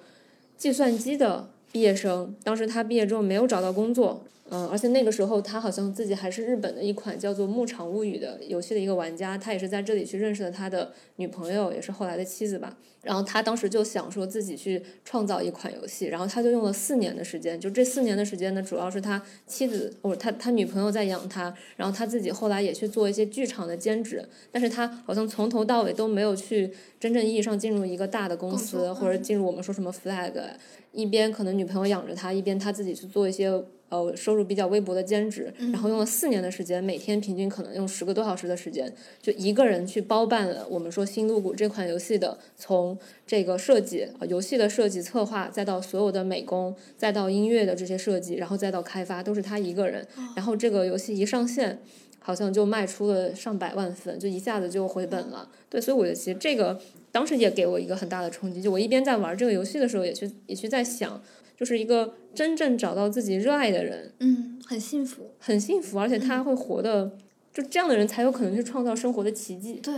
[0.59, 1.49] 计算机的。
[1.73, 12.77] 毕业生，当时他毕业之后没有找到工作，嗯，而且那个时候他好像自己还是日本的一款叫做《牧场物语》的游戏的一个玩家，他也是在这里去认识了他的女朋友，也是后来的妻子吧。
[13.03, 30.35] 然后他当时就想说自己去创造一款游戏，然后他就用了四年的时间，就这四年的时间呢，主要是他妻子或者他他女朋友在养他，然后他自己后来也去做一些剧场的兼职，但是他好像从头到尾都没有去真正意义上进入一个大的公司，或者进入我们说什么 flag。
[30.93, 33.49] 一边可能女朋友养着他，一边他自己去做一些
[33.91, 50.07] 呃收入比较微薄的兼职，然后用了四年的时间，每天平均可能用十个多小时的时间，就一个人去包办了我们说《新露谷》这款游戏的从这个设计、游戏的设计策划，再到所有的美工，再到音乐的这些设计，然后再到开发，都是他一个人。
[50.35, 51.79] 然后这个游戏一上线，
[52.19, 55.49] 好像就卖出了上百万份，就一下子就回本了。
[55.69, 56.81] 对，所以我觉得其实这个。
[57.13, 61.23] 当时也给我一个很大的冲击，就我一边在玩这个游戏的时候，也去也去在想，
[61.57, 67.13] 就是一个真正找到自己热爱的人，嗯，很幸福，很幸福，而且他会活的。
[67.53, 69.81] 就这样的人才有可能去创造生活的奇迹。
[69.83, 69.93] 对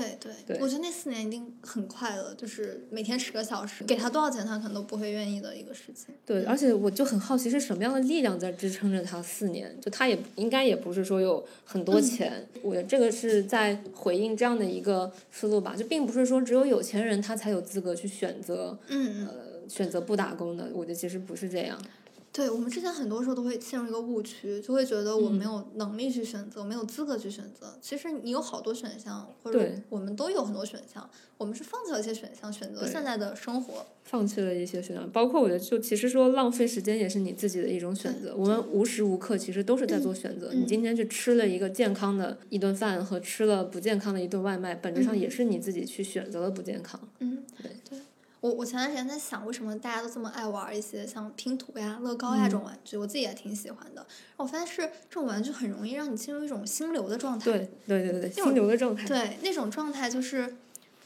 [0.46, 6.14] 对，我觉得那四年一定很快乐，就是每天十个小时，给他多少钱他可能都不会愿意的一个事情。
[6.24, 9.76] 对，而且我就很好奇是什么样的力量在支撑着他四年？
[9.82, 15.76] 就他也应该也不是说有很多钱，我觉得这个是在回应这样的一个思路吧。
[15.76, 20.70] 就并不是说只有有钱人他才有资格去选择，嗯呃，选择不打工的。
[20.72, 21.78] 我觉得其实不是这样。
[22.32, 27.76] 对我们之前很多时候都会陷入一个误区，就会觉得我没有能力去选择，没有资格去选择。
[27.82, 33.84] 其实你有好多选项，或者我们都有很多选项，我们是放弃了一些选项，选择现在的生活。
[34.04, 38.34] 放弃了一些选项，包括我觉得，就其实说浪费时间也是你自己的一种选择。
[38.34, 40.54] 我们无时无刻其实都是在做选择。
[40.54, 46.98] 你今天去吃了一个健康的一顿饭和吃了不健康的一顿外卖，本质上也是你自己去选择了不健康。
[47.18, 47.98] 嗯，对。
[48.42, 52.96] 我我前段时间在想，为什么大家都这么爱玩一些像拼图呀、乐高呀这种玩具？
[52.96, 54.04] 我自己也挺喜欢的。
[54.36, 57.44] 我发现是这种玩具很容易让你进入一种心流的状态。
[57.44, 59.06] 对对对对，心流的状态。
[59.06, 60.56] 对，那种状态就是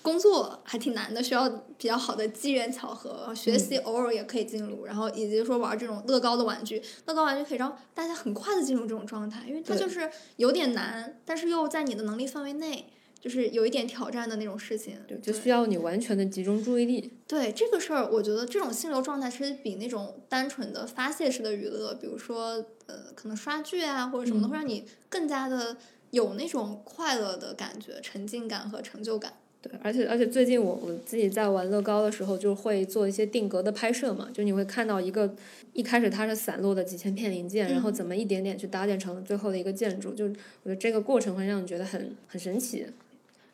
[0.00, 1.46] 工作还挺难的，需要
[1.76, 12.88] 比较好的机缘巧合，学习偶尔也可以进入，然后以及说玩这种乐高的玩具，乐高玩具可以让大家很快的进入这种状态，因为它就是有点难，但是又在你的能力范围内，
[13.26, 14.94] 就是有一点挑战的那种事情。
[15.08, 17.10] 对，就需要你完全的集中注意力。
[17.26, 25.76] 对这个事儿，我觉得这种心流状态其实比那种单纯的发泄式的娱乐，比如说呃，可能刷剧啊或者什么的，嗯会让你更加的
[26.12, 29.32] 有那种快乐的感觉、沉浸感和成就感。
[29.60, 35.34] 对，而且而且最近我我自己在玩乐高的时候，就会做一些定格的拍摄嘛，就你会看到一个
[35.72, 40.36] 一开始它是散落的几千片零件，然后嗯怎么一点点去搭建成最后的一个建筑，就我觉
[40.68, 42.86] 得这个过程会让你觉得很很神奇。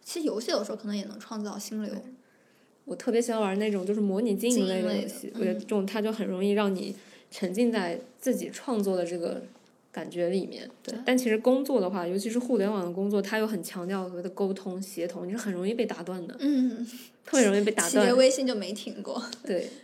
[0.04, 1.92] 其实游戏有时候可能也能创造心流。
[2.84, 6.94] 我特别喜欢玩那种就是模拟经营类的游戏，我觉得嗯这种它就很容易让你
[7.30, 9.40] 沉浸在自己创作的这个
[9.92, 10.68] 感觉里面。
[10.82, 16.84] 对对，但其实工作的话，尤其是互联网的工作，它又很强调所谓的沟通协同，你是很容易被打断的，嗯，
[17.24, 18.16] 特别容易被打断。
[18.16, 19.22] 微信就没停过。
[19.46, 19.70] 对，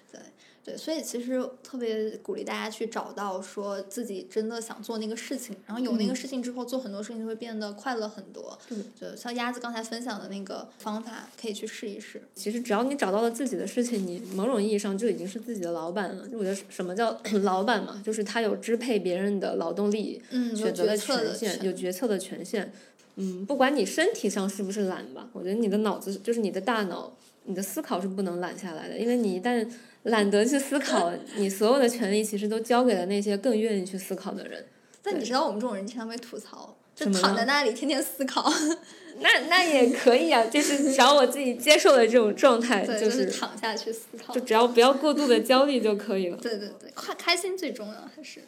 [0.64, 8.59] 对，所以其实特别鼓励大家去找到说自己真的想做那个事情，然后有那个嗯事情之后，做很多事情就会变得快乐很多。
[8.68, 12.23] 对就像鸭子刚才分享的那个方法，可以去试一试。
[12.35, 16.29] 其实只要你找到了自己的事情，你某种意义上就已经是自己的老板了。
[16.29, 22.73] 就我觉得什么叫 老板嘛，就是他有支配别人的劳动力，嗯，选择的权限，有决策的权限。
[23.16, 27.12] 嗯，不管你身体上是不是懒吧，我觉得你的脑子就是你的大脑，
[27.47, 29.68] 你的思考是不能懒下来的，因为你一旦
[30.09, 34.64] 懒得去思考，你所有的权利其实都交给了那些更愿意去思考的人。
[35.03, 38.53] 对但你知道我们这种人经常被吐槽，就躺在那里天天思考，
[39.21, 44.40] 那那也可以啊，就是只要我自己接受了这种状态，对，就是躺下去思考就。
[44.40, 46.37] 只要不要过度的焦虑就可以了。
[46.37, 48.40] 对对对，快开心最重要还是。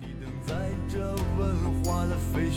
[0.00, 0.54] 你等在
[0.92, 0.98] 这
[1.38, 2.49] 文化的废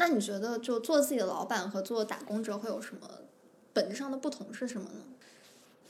[0.00, 3.06] 那你觉得就做自己的老板和做打工者会有什么
[3.74, 5.02] 本质上的不同是什么呢？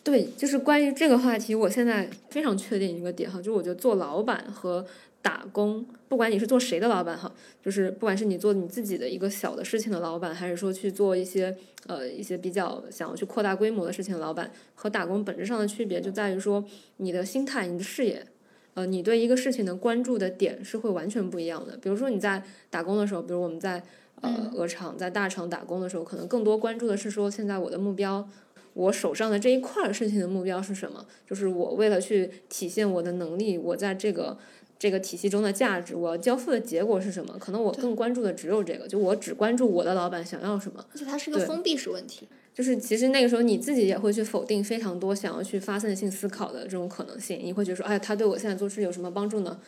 [0.03, 4.85] 对，就是关于这个话题，我现在非常确定一个点哈，就我觉得做老板和
[5.23, 16.64] 打工，不管你是做谁的老板哈，就是不管是你做你自己的一个小的事情的老板，还是说去做一些呃一些比较想要去扩大规模的事情的老板，和打工本质上的区别就在于说
[16.96, 18.27] 你的心态、你的视野。
[18.75, 21.77] 呃，你对一个事情的关注的点是会完全不一样的。
[21.79, 23.83] 比如说你在打工的时候，比如我们在
[24.20, 28.28] 呃嗯鹅厂、在大厂打工的时候，可能更多关注的是说现在我的目标
[28.74, 31.04] 我手上的这一块儿事情的目标是什么？
[31.26, 34.38] 就是我为了去体现我的能力，我在这个
[34.78, 37.37] 这个体系中的价值，我要交付的结果是什么？
[37.38, 40.85] 可能我更关注的只有这个，就我只关注我的老板想要什么。
[40.92, 42.28] 而且它是一个封闭式问题。
[42.52, 49.59] 就是其实那个时候你自己也会去否定非常多想要去发散性思考的这种可能性，你会觉得说，哎，他对我现在做事有什么帮助呢？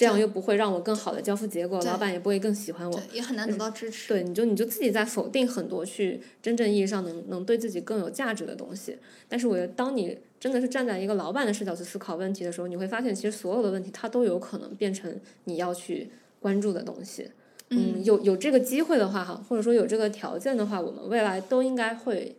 [0.00, 4.08] 这样又不会让我更好的交付结果，老板也不会更喜欢我。，也很难得到支持。
[4.08, 8.96] 对，你就你就自己在否定很多去真正意义上能能对自己更有价值的东西。
[9.28, 16.08] 但是我觉得，当你真的是站在一个老板的视角去思考问题的时候，你会发现，其实所有的问题它都有可能变成你要去
[16.40, 17.30] 关注的东西。
[17.68, 22.34] 嗯，有有这个机会的话哈，或者说有这个条件的话，我们未来都应该会。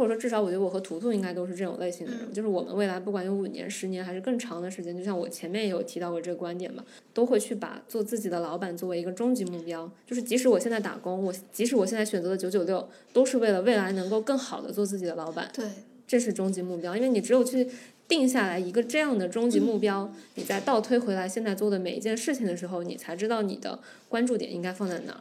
[0.00, 6.82] 或者说，至少我觉得我和图图应该都是这种类型的人，就是我们未来不管有五年、十年还是更长的时间，就像我前面也有提到过这个观点嘛，
[7.12, 9.90] 都会去把做自己的老板作为一个终极目标。
[10.06, 15.66] 就是即使我现在打工，我即使我现在选择了九九六，都是为了未来能够更好的做自己的老板，对，
[16.08, 16.96] 这是终极目标。
[16.96, 17.68] 因为你只有去
[18.08, 25.20] 定下来一个这样的终极目标，你再倒推回来现在做的每一件事情的时候，你才知道你的关注点应该放在哪儿。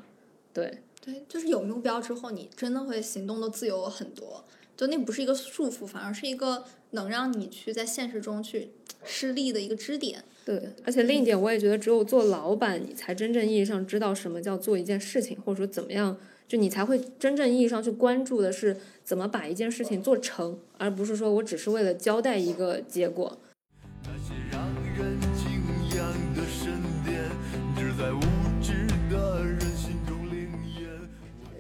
[0.54, 4.46] 对，对，就是有目标之后，你真的会行动的自由很多。
[4.80, 8.70] 就那不是一个束缚，反而是一个能让你去在现实中去
[9.04, 10.24] 施力的一个支点。
[10.46, 16.16] 对，而且另一点，我也觉得只有做老板，你才真正意义上知道什么叫做一件事情，或者说怎么样，
[16.48, 23.38] 就你才会真正意义上去关注的是怎么把一件事情做成，而不是说我只是为了交代一个结果。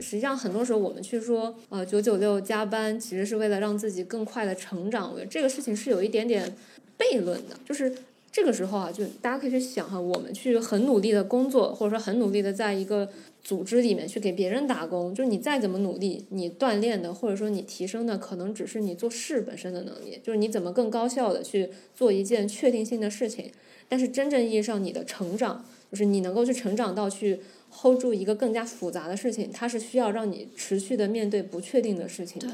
[0.09, 5.11] 实际上，很多时候我们去说，呃，九九六加班，其实是为了让自己更快的成长。
[5.11, 6.51] 我觉得这个事情是有一点点
[6.97, 7.95] 悖论的，就是
[8.31, 13.07] 这个时候啊，就大家可以去想哈，我们去很努力的工作，或者说很努力的在一个
[13.43, 23.51] 组织里面去给别人打工，就是你再怎么努力，你锻炼的或者说你提升的，可能只是你做事本身的能力，就是你怎么更高效的去做一件确定性的事情。
[23.87, 27.39] 但是真正意义上你的成长，就是你能够去成长到去
[27.71, 32.47] hold 住一个更加复杂的事情，它是需要让你持续的面对不确定的事情的。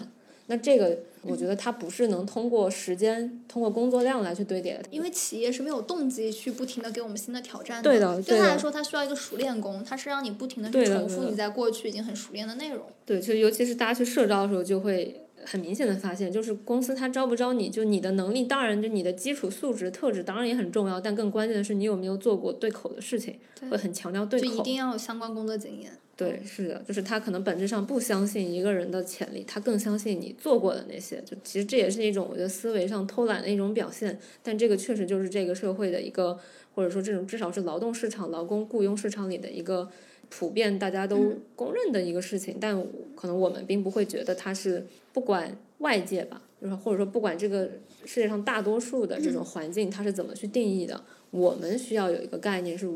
[0.47, 4.84] 那这个，我觉得它不是能通过时间、通过工作量来去堆叠的。
[4.91, 12.86] 因为企业是没有动机去不停的给我们新的挑战对的对的对他来说，他需要一个熟练工，他是让你不停的去重复你在过去已经很熟练的内容。
[13.07, 23.36] 对，就尤其是大家去社招的时候，就会很明显的发现，就是公司它招不招你，就你的能力，当然就你的基础素质、特质当然也很重要，但更关键的是你有没有做过对口的事情，
[23.70, 24.48] 会很强调对口。
[24.48, 25.91] 就一定要有相关工作经验。
[26.18, 31.22] 对，是的，就是他可能本质上不相信一个人的潜力，他更相信你做过的那些。
[31.26, 36.39] 就其实这也是一种我觉得思维上偷懒的一种表现，但这个确实就是这个社会的一个，
[36.74, 39.89] 或者说这种至少是劳动市场、劳工雇佣市场里的一个
[40.30, 42.57] 普遍大家都公认的一个事情。
[42.59, 42.76] 但
[43.15, 47.69] 可能我们并不会觉得它是不管外界吧，就是或者说不管这个
[48.05, 52.89] 世界上大多数的这种环境它是怎么去定义的，我们需要有一个概念是，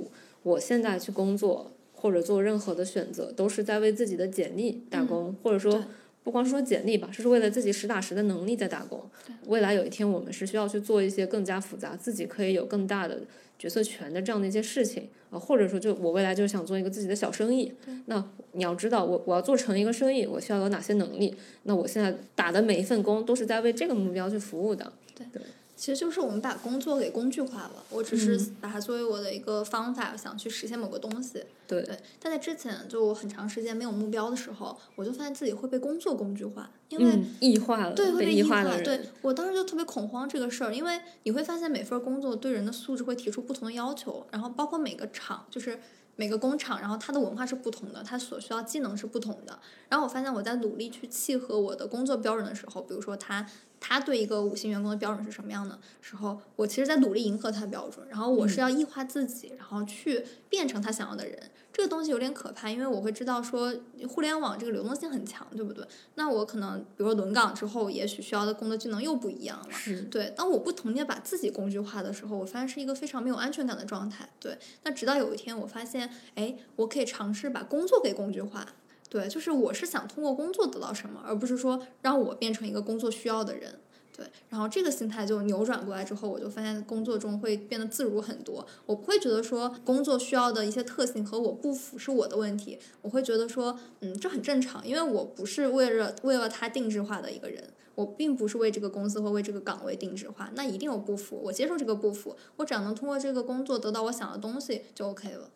[0.44, 1.72] 我现在去工作。
[2.02, 5.84] 或者做任何的选择，都是在为自己的简历打工，或者说
[6.24, 9.02] 不光是说简历吧，这是为了自己实打实的能力在打工。
[9.48, 13.22] 未来有一天，我们是需要去做一些更加复杂、自己可以有更大的
[13.58, 17.74] 决策权的这样的一些事情啊，或者说，就我未来就是想做一个自己的小生意。
[18.06, 21.36] 那你要知道，我我要做成一个生意，我需要有哪些能力？
[21.64, 24.92] 那我现在打的每一份工，都是在为这个目标去服务的。
[25.80, 31.42] 其实就是我们把工作给工具化了，我只是把它作为我的一个方法，想去实现某个东西。
[31.66, 45.80] 对对，但在之前就我很长时间没有目标的时候，我就发现自己会被工作工具化，因为、嗯，异化了，对会被异被化对我当时就特别恐慌这个事儿，因为你会发现每份工作对人的素质会提出不同的要求，然后包括每个厂就是。
[46.20, 49.58] 每个工厂，然后它的文化是不同的，它所需要技能是不同的。
[49.88, 53.50] 然后我发现我在努力去契合我的工作标准的时候，比如说他
[53.80, 61.40] 他对一个五星员工的标准是什么样的时候，我其实在努力迎合他的标准，然后我是要异化自己，然后去变成他想要的人。
[61.80, 63.74] 这个东西有点可怕，因为我会知道说
[64.10, 65.82] 互联网这个流动性很强，对不对？
[66.16, 69.72] 那我可能比如说轮岗之后，也许需要的工作技能又不一样了。
[69.72, 74.28] 是对，当我不同意把自己工具化的时候，我发现是一个非常没有安全感的状态。
[74.42, 78.68] 对，那直到有一天我发现，哎，我可以尝试把工作给工具化。
[79.10, 83.80] 对，就是我是想通过工作得到什么，而不是说让我变成一个工作需要的人。
[84.20, 88.68] 对，然后这个心态就扭转过来之后，我就发现工作中会变得自如很多。
[88.86, 97.64] 我不会觉得说工作需要的一些特性和我不符是我的问题，我会觉得说，嗯，这很正常，因为我不是为了为了他定制化的一个人，
[97.96, 105.50] 我并不是为这个公司或为这个岗位定制化，那一定有不符，我接受这个不符，我只要能通过这个工作得到我想的东西就 OK 了。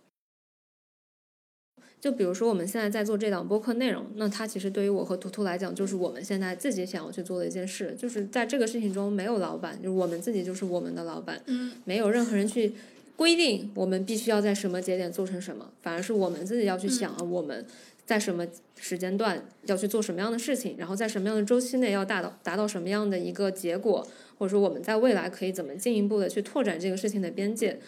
[2.03, 12.73] 就比如说我们现在在做这档播客内容，那它其实对于我和图图来讲，就是我们现在自己想要去做的一件事，就是在这个事情中没有老板，就是我们自己就是我们的老板，嗯，没有任何人去
[13.15, 17.65] 规定我们必须要在什么节点做成什么，反而是我们自己要去想啊，我们
[18.05, 18.45] 在什么
[18.77, 24.05] 时间段要去做什么样的事情，然后在什么样的周期内要达到达到什么样的一个结果，
[24.37, 27.79] 或者说我们在未来可以怎么进一步的去拓展这个事情的边界。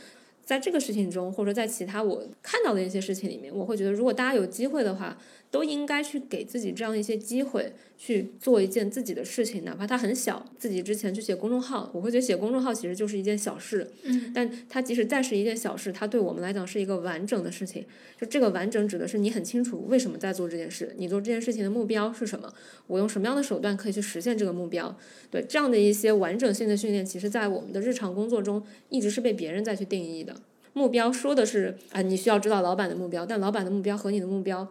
[0.46, 5.18] 在这个事情中，或者在其他我看到的一些事情里面，我会觉得，如果大家有机会的话，
[5.52, 10.46] 都应该去给自己这样一些机会，去做一件自己的事情，哪怕它很小。
[10.58, 17.86] 自己之前去写公众号，我会觉得写公众号其实就是一件小事，嗯，但它即使再是一件小事，它对我们来讲是一个完整的事情。
[18.20, 22.54] 就这个完整指的是你很清楚为什么在做这件事，你做这件事情的目标是什么，
[22.88, 24.96] 我用什么样的手段可以去实现这个目标。
[25.32, 30.36] 对这样的一些完整性的训练，其实在我们的日常工作中一直是被别人再去定义的。
[30.74, 34.68] 目标说的是啊，你需要知道老板的目标，但老板的目标和你的目标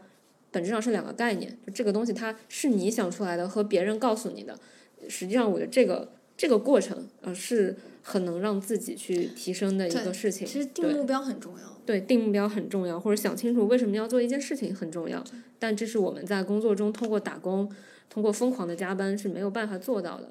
[0.54, 1.58] 本质上是两个概念。
[1.66, 4.56] 就这个东西，它是你想出来的，和别人告诉你的。
[5.08, 10.46] 实际上，我觉得这个这个过程，呃，是很能让自己去提升的一个事情。
[10.46, 11.64] 其实定对目标很重要。
[11.84, 15.22] 对，定目标很重要，或者想清楚为什么要做一件事情很重要。
[15.58, 17.70] 但这是我们在工作中通过打工、
[18.08, 20.30] 通过疯狂的加班是没有办法做到的。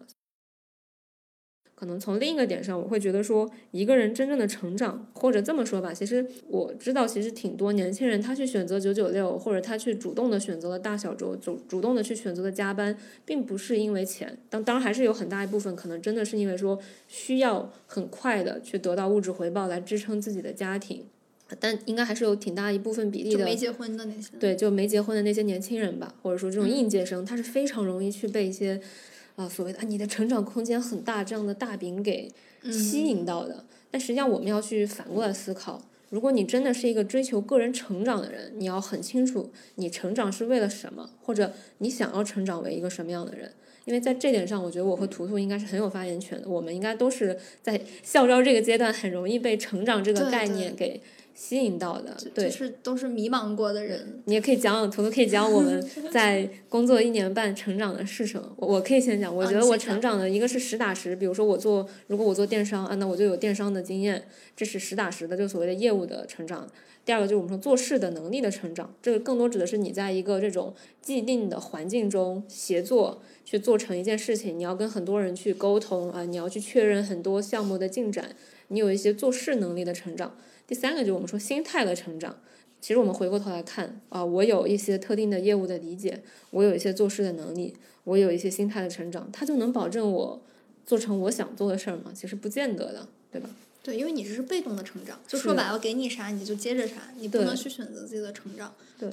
[1.75, 21.03] 可能从另一个点上，我会觉得说，一个人真正的成长，或者这么说吧，其实我知道，其实挺多年轻人他去选择九九六，或者他去主动的选择了大小周，主主动的去选择了加班，并不是因为钱，当当然还是有很大一部分可能真的是因为说需要很快的去得到物质回报来支撑自己的家庭，
[21.59, 24.29] 但应该还是有挺大一部分比例的就没结婚的那些。
[24.39, 28.79] 对，就没结婚的那些年轻人吧，或者说这种应届生，他是非常容易去被一些
[29.35, 32.31] 啊、所谓的啊你的成长空间很大这样的大饼给
[32.71, 33.65] 吸引到的。
[33.89, 43.51] 但实际上我们要去反过来思考，如果你真的是一个追求个人成长的人，你要很清楚你成长是为了什么，或者你想要成长为一个什么样的人。
[43.85, 46.47] 因为在这点上，我觉得我和图图应该是很有发言权的。
[46.47, 51.01] 我们应该都是在 校招这个阶段很容易被成长这个概念给
[51.33, 52.15] 吸引到的。
[52.33, 54.21] 对，就是都是迷茫过的人。
[54.25, 58.53] 你也可以讲，图图可以讲我们 在工作一年半成长的是什么。
[58.57, 64.23] 我我可以先讲，我啊觉得我成长的一个是实打实，比如说我做，如果我做电商啊，那我就有电商的经验，
[64.55, 66.69] 这是实打实的，就所谓的业务的成长。
[67.05, 78.33] 第二个就是我们说做事的能力的成长，这个更多指的是你在一个这种既定的环境中协作去做成一件事情，你要跟很多人去沟通啊，你要去确认很多项目的进展，
[78.69, 80.37] 你有一些做事能力的成长。
[80.67, 82.37] 第三个就是我们说心态的成长。
[82.81, 90.41] 其实我们回过头来看啊，我有一些特定的业务的理解，我有一些做事的能力，我有一些心态的成长，它就能保证我
[90.85, 92.11] 做成我想做的事儿吗？
[92.13, 93.49] 其实不见得的，对吧？
[93.81, 98.73] 对，因为你这是被动的成长，就说白了，给你啥你就接着啥，你不能去选择自己的成长。
[98.99, 99.09] 对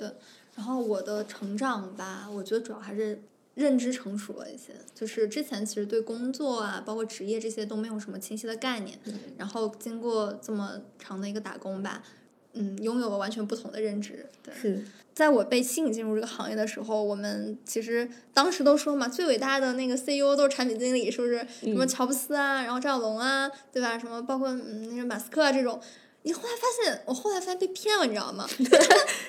[0.57, 3.23] 然后我的成长吧，我觉得主要还是
[3.55, 8.99] 认知成熟了一些，就是之前其实对工作啊，包括职业这些都没有什么清晰的概念，
[9.37, 12.03] 然后经过这么长的一个打工吧，
[12.55, 14.27] 嗯，拥有了完全不同的认知。
[14.43, 21.45] 对，是，在我被吸引进入这个行业的时候，我们其实当时都说嘛，最伟大的那个 CEO 都是产品经理，是不是？
[21.61, 23.99] 什么乔布斯啊，然后张小龙啊，对吧？
[23.99, 25.81] 什么包括嗯那个马斯克啊这种。
[26.23, 28.47] 你后来发现，我后来发现被骗了，你知道吗？
[28.53, 28.69] 他们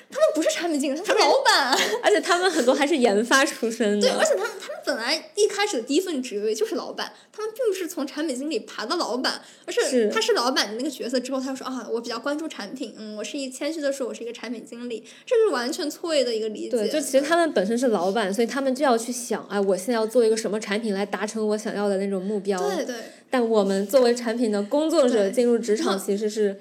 [0.10, 1.72] 他们不是产品经理，他们是老板。
[2.04, 16.72] 而且他们很多还是研发出身对，而，且他们他们本来一开始的第一份职位就是老板，他们并不是从产品经理爬到老板，而是是他是老板的那个角色之后，他就说啊，我比较关注产品，嗯，我是一谦虚的说，我是一个产品经理，这是完全错位的一个理解。
[16.72, 22.60] 对，就其实他们本身是老板，所以他们就要去想，哎，我现在要做一个什么产品来达成我想要的那种目标。
[22.70, 22.96] 对对
[23.30, 26.60] 但我们作为产品的工作者进入职场，其实是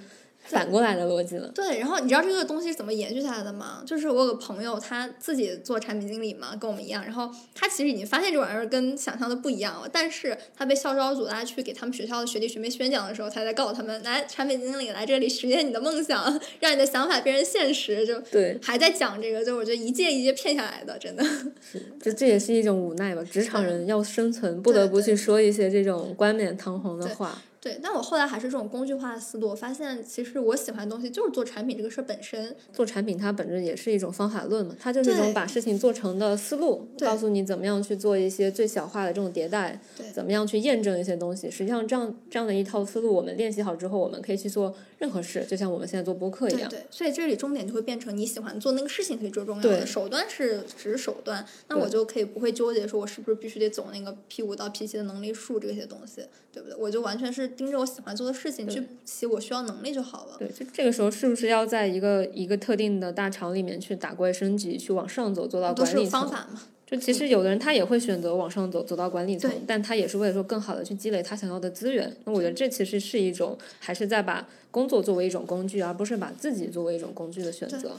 [0.50, 1.48] 反过来的逻辑了。
[1.54, 3.82] 对，然后你知道这个东西是怎么延续下来的吗？
[3.86, 21.24] 就是我有个朋友，他自己做产品经理嘛，跟我们一样，然后他其实已经发现这玩意儿跟想象的不一样了，但是他被校招组拉去给他们学校的学弟学妹宣讲的时候，他才告诉他们，来，产品经理来这里实现你的梦想，让你的想法变成现实，就对，还在讲这个，就我觉得一届一届骗下来的，真的。
[22.02, 23.22] 就这也是一种无奈吧。
[23.24, 27.40] 职场人要生存，不得不去说一些这种冠冕堂皇的话。
[27.60, 32.56] 对，但我后来还是这种工具化的思路，我发现其实我喜欢的东西就是做产品这个事儿本身。
[32.72, 39.78] 做产品它本质也是一种方法论嘛，它就是一种把事情做成的思路，告诉你怎么样去做一些最小化的这种迭代，
[40.14, 41.50] 怎么样去验证一些东西。
[41.50, 46.70] 实际上，这样这样的一套思路，我们练习好之后，我们可以去做任何事，就像我们现在做播客一样。
[46.70, 56.76] 对对，所以这里重点就会变成你喜欢做那个事情才是最重要对的，手段是只是手段，那我就可以不会纠结说我是不是必须得走那个 P 五到 P 七的能力树这些东西，对不对？
[56.78, 60.36] 我就完全是盯着我喜欢做的事情去补齐我需要能力就好了。
[60.38, 66.10] 对，就这个时候是不是要在一个一个特定的大厂里面去打怪升级，去往上走，做到管理层？
[66.10, 72.16] 方法嘛，就其实有的人他也会选择往上走，走到管理层，但他也是为了说更好的去积累他想要的资源。
[72.24, 77.92] 那我觉得这其实是一种，还是在把工作作为一种工具，而不是把自己作为一种工具的选择。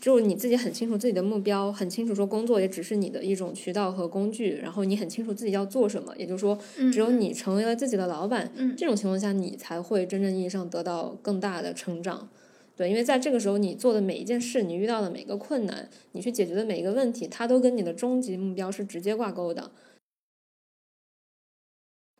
[0.00, 12.30] 就是你自己很清楚自己的目标，很清楚说工作也只是你的一种渠道和工具，然后你很清楚自己要做什么，也就是说，嗯只有你成为了自己的老板，嗯这种情况下你才会真正意义上得到更大的成长。
[12.76, 19.70] 对，因为在这个时候，你做的每一件事，你遇到的每个困难，你去解决的每一个问题，它都跟你的终极目标是直接挂钩的。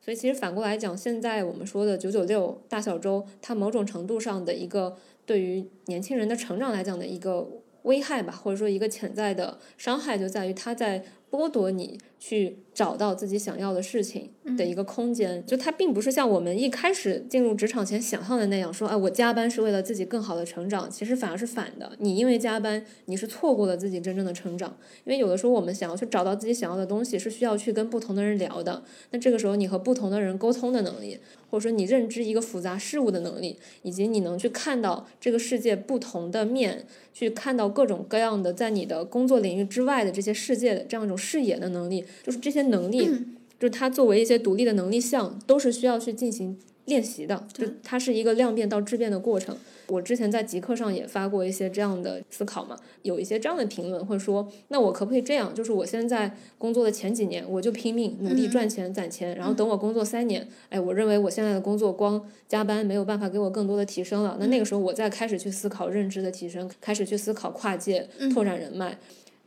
[0.04, 7.48] 所以，其实反过来讲，现在我们说的九九六大小周，它某种程度上的一个对于年轻人的成长来讲的一个
[7.82, 15.44] 危害吧，或者说一个潜在的伤害，就在于它在剥夺你去找到自己想要的事情的一个空间。
[15.44, 20.90] 就它并不是像我们一开始进入职场前想象的那样，说，哎，我加班是为了自己更好的成长。
[20.90, 24.74] 其实反而是反的，你因为加班，你是错过了自己真正的成长。
[25.04, 28.82] 因为有的时候我们想要去找到自己想要的东西，是需要去跟不同的人聊的。
[29.10, 31.18] 那这个时候，你和不同的人沟通的能力，
[31.50, 43.06] 或者说你认知一个复杂事物的能力，以及你能去看到这个世界不同的面，去看到各种各样的在你的工作领域之外的这些世界的这样一种视野的能力，就是这些能力，
[43.58, 49.56] 就是它作为一些独立的能力项，都是需要去进行练习的，就它是一个量变到质变的过程。
[49.88, 55.52] 我之前在极客上也发过一些这样的思考嘛，有一些这样的评论会说，那我可不可以这样？
[55.52, 68.96] 就是我现在工作的前几年，我就拼命努力赚钱攒钱，然后等我工作三年，哎，我认为我现在的工作光加班没有办法给我更多的提升了，那那个时候我再开始去思考认知的提升，开始去思考跨界拓展人脉。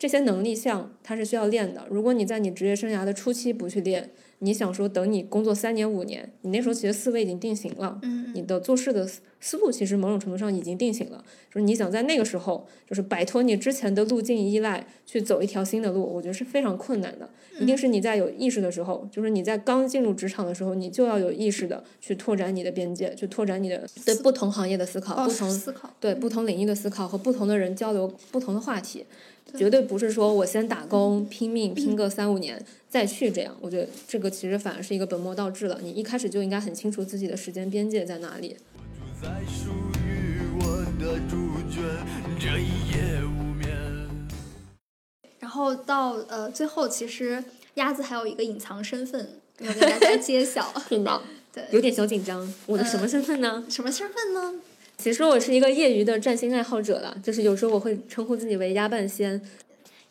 [0.03, 1.87] 这些能力项它是需要练的。
[1.89, 9.09] 如果你在你职业生涯的初期不去练，你想说等你工作三年五年，你那时候其实思维已经定型了，嗯你的做事的
[9.43, 11.23] 思思路其实某种程度上已经定型了。
[11.51, 17.29] 就是你想在那个时候，就是摆脱你之前的路径依赖，去走一条新的路，我觉得是非常困难的。
[17.59, 29.05] 一定是你在有意识的时候，就是你在刚进入职场的时候，你就要有意识的去拓展你的边界，去拓展你的对不同行业的思考，哦不同思考，对不同领域的思考和不同的人交流不同的话题，
[29.55, 33.55] 绝对不是说我先打工拼命拼个三五年再去这样。
[33.61, 35.79] 我觉得这个其实反而是一个本末倒置了。
[35.83, 38.55] 你一开始就应该很清楚自己的时间边界在哪里。
[39.23, 39.69] 在属
[40.05, 41.79] 于我的主角，
[42.37, 43.69] 这一夜无眠。
[45.39, 47.41] 然后到呃最后，其实
[47.75, 50.73] 鸭子还有一个隐藏身份 没有跟大家揭晓。
[50.89, 51.21] 天哪，
[51.53, 52.53] 对，有点小紧张。
[52.65, 53.63] 我的什么呃身份呢？
[53.69, 54.55] 什么身份呢？
[54.97, 59.41] 其实我是一个业余的占星爱好者了，就是有时候我会称呼自己为鸭半仙。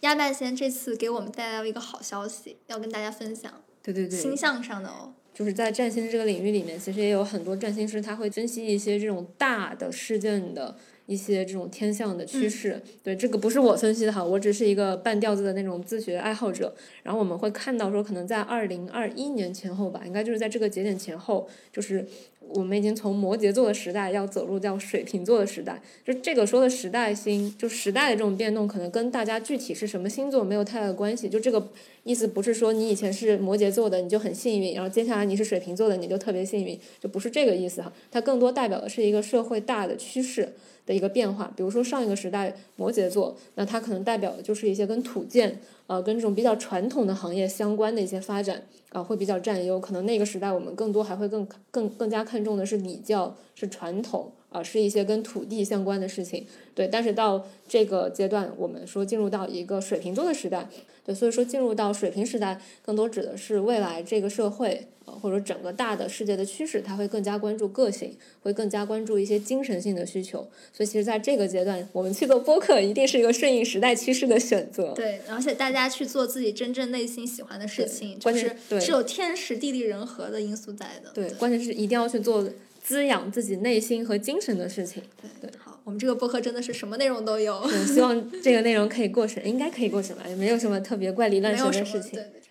[0.01, 3.53] 鸭半仙这次给我们带来了一个好消息，要跟大家分享，
[3.83, 5.13] 对对对，星象上的哦。
[5.35, 10.77] 就是在占星这个领域里面，其实也有很多占星师，他会分析一些这种大的事件的
[11.07, 12.81] 一些这种天象的趋势。
[13.03, 16.75] 对，这个不是我分析的哈，我只是一个半吊子的那种自学爱好者。
[17.03, 22.07] 然后我们会看到说，可能在二零二一年前后吧，应该就是在这个节点前后，就是
[22.55, 25.81] 我们已经从摩羯座的时代要走入叫水瓶座的时代。
[26.05, 31.29] 就这个说的时代星，就时代的这种变动，可能跟大家具体是什么星座没有太大的关系。
[31.29, 31.69] 就这个
[32.05, 37.93] 意思不是说你以前是摩羯座的你就很幸运，然后接下来你是水瓶座的你就特别幸运，就不是这个意思哈。
[38.11, 40.53] 它更多代表的是一个社会大的趋势
[40.87, 41.53] 的一个变化。
[41.57, 49.81] 比如说上一个时代摩羯座，那它可能代表的就是一些跟土建呃跟这种比较传统的行业相关的一些发展啊、会比较占优。
[49.81, 56.47] 可能那个时代我们更多还会更更更加看重的是礼教是传统啊、是一些跟土地相关的事情。
[56.75, 60.69] 对，但是到这个阶段，我们说进入到一个水瓶座的时代，
[61.05, 70.39] 对，所以说进入到水瓶时代，更多指的是未来这个社会，呃，或者整个大的世界的趋势，它会更加关注个性，会更加关注一些精神性的需求。
[70.73, 74.95] 所以其实在这个阶段，我们去做播客一定是一个顺应时代趋势的选择。
[74.95, 81.11] 对，而且大家去做自己真正内心喜欢的事情，就关键是是有天时地利人和的因素在的。
[81.13, 82.49] 对，关键是一定要去做
[82.83, 85.03] 滋养自己内心和精神的事情。
[85.41, 92.13] 对，好，我们这个播客真的是什么内容都有，对 希望这个内容可以过审，应该可以过审吧，也没有什么特别怪力乱神的事情。
[92.13, 92.43] 对对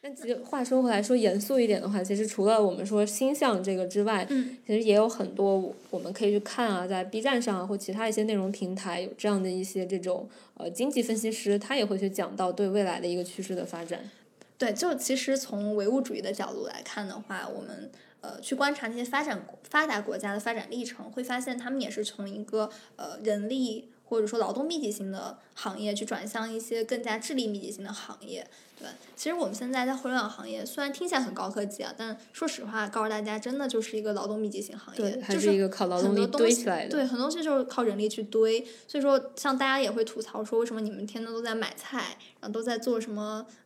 [0.00, 14.08] 但其实话说回来，说严肃一点的话，其实除了我们说星象这个之外，嗯其实也有很多我们可以去看啊，在 B 站上啊或其他一些内容平台有这样的一些这种呃经济分析师，他也会去讲到对未来的一个趋势的发展。
[14.56, 17.90] 对，就其实从唯物主义的角度来看的话，我们
[18.20, 28.46] 呃去观察那些发展发达国家的发展历程，会发现他们也是从一个呃人力或者说劳动密集型的行业去转向一些更加智力密集型的行业。
[28.78, 28.86] 对，
[29.16, 36.90] 其实我们现在在互联网行业虽然听起来很高科技啊，但说实话，告诉大家真的就是一个劳动密集型行业，对，还就是一个靠劳很动力堆起来的。
[36.90, 38.60] 对，很多东西就是靠人力去堆。
[38.86, 43.46] 所以说，像大家也会吐槽说，为什么你们天天都在买菜，然后都在做什么，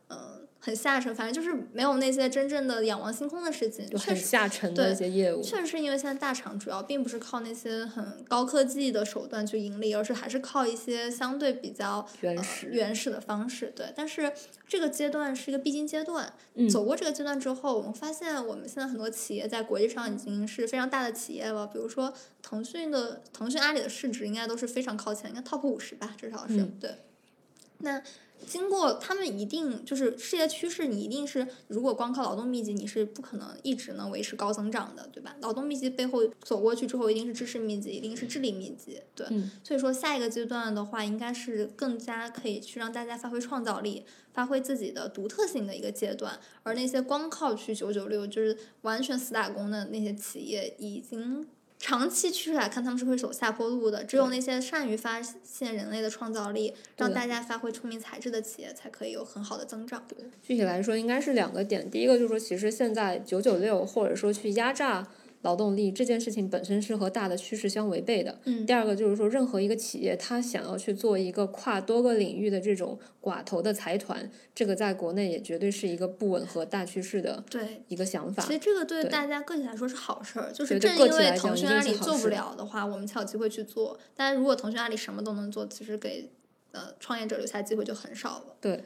[0.63, 3.83] 很下沉，反正就是没有那些真正的仰望星空的事情。
[3.89, 5.41] 就很确实，下沉的对一些业务。
[5.41, 13.73] 确实是因为现在大厂主要并不是靠那些很高科技的手段去盈利，而是还是靠一些相对比较呃原始原始的方式。
[13.75, 14.31] 对，但是
[14.67, 16.31] 这个阶段是一个必经阶段。
[16.53, 21.65] 嗯走过这个阶段之后，我们发现我们现在很多企业在国际上已经是非常大的企业了。
[21.65, 26.91] 比如说腾讯的腾讯、阿里的市值应该都是非常靠前，应该 top 五十吧，至少是、嗯对。
[27.79, 27.99] 那
[28.47, 35.35] 经过他们一定就是世界趋势，你一定是如果光靠劳动密集，你是不可能一直能维持高增长的，对吧？
[35.41, 39.27] 劳动密集背后走过去之后，一定是知识密集，一定是智力密集，对。
[39.29, 46.39] 嗯所以说下一个阶段的话，应该是更加可以去让大家发挥创造力，发挥自己的独特性的一个阶段。
[46.63, 51.47] 而那些光靠去九九六，就是完全死打工的那些企业，已经
[51.81, 54.03] 长期趋势来看，他们是会走下坡路的。
[54.03, 60.05] 只有那些善于发现人类的创造力，让大家发挥聪明才智的企业，才可以有很好的增长。
[60.43, 61.89] 具体来说，应该是两个点。
[61.89, 65.07] 第一个就是说，其实现在九九六或者说去压榨
[65.41, 68.39] 劳动力这件事情本身是和大的趋势相违背的。
[68.45, 77.81] 嗯第二个就是说，任何一个企业它想要去做一个跨多个领域的这种寡头的财团，这个在国内也绝对是一个不吻合大趋势的对。
[77.87, 78.53] 一个想法其。
[78.53, 83.99] 实这个对对大家个体来说是好事儿，就是正因为腾讯、阿里做不了的话，我们才有机会去做。
[84.15, 86.29] 但是如果腾讯、阿里什么都能做，其实给
[86.71, 88.55] 呃创业者留下机会就很少了。
[88.61, 88.83] 对，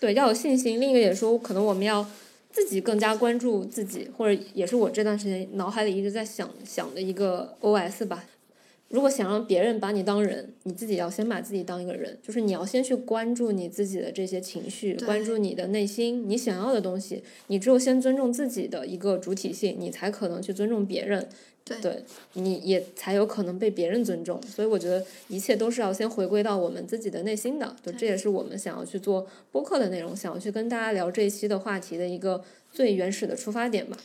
[0.00, 0.80] 对，要有信心。
[0.80, 2.06] 另一个也说，可能我们要
[2.50, 8.24] 自己更加关注自己，或者也是我这段时间脑海里一直在想想的一个 OS 吧。
[8.88, 17.22] 如果想让别人把你当人，你自己要先把自己当一个人，就是你要先去关注你自己的这些情绪，关注你的内心，你想要的东西。
[17.48, 21.28] 你只有先尊重自己的一个主体性，你才可能去尊重别人。
[21.64, 24.40] 对对，你也才有可能被别人尊重。
[24.42, 27.76] 所以我觉得一切都是要先回归到我们自己的内心的。
[27.84, 33.98] 就这也是我们想要去做播客的内容，想要去跟大家聊这一期的话题的一个最原始的出发点吧。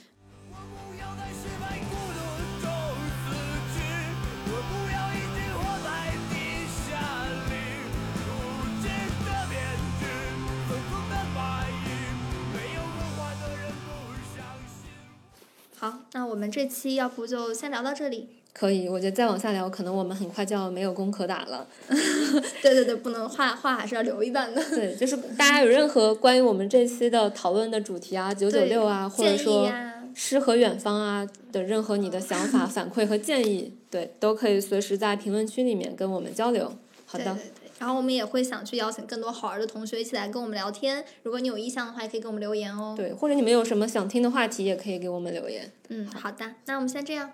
[15.84, 18.30] 好，那我们这期要不就先聊到这里。
[18.54, 21.68] 可以，我觉得再往下聊，可能我们很快就要没有工可打了。
[22.64, 24.64] 对对对，不能话话还是要留一半的。
[24.70, 29.70] 对，就是大家有任何关于我们这期的讨论的主题啊，九九六啊，或者说
[30.16, 36.72] 诗和远方啊的任何你的想法、反馈和建议，对，都可以随时在评论区里面跟我们交流。
[37.06, 37.52] 好的，对对对，
[37.84, 41.04] 然后我们也会想去邀请更多好玩的同学一起来跟我们聊天。
[41.24, 42.94] 如果你有意向的话，也可以给我们留言哦。
[42.96, 45.70] 对，或者你们有什么想听的话题，也可以给我们留言。
[45.90, 47.30] 嗯，好的，那我们先这样，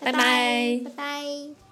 [0.00, 1.63] 拜拜拜拜拜。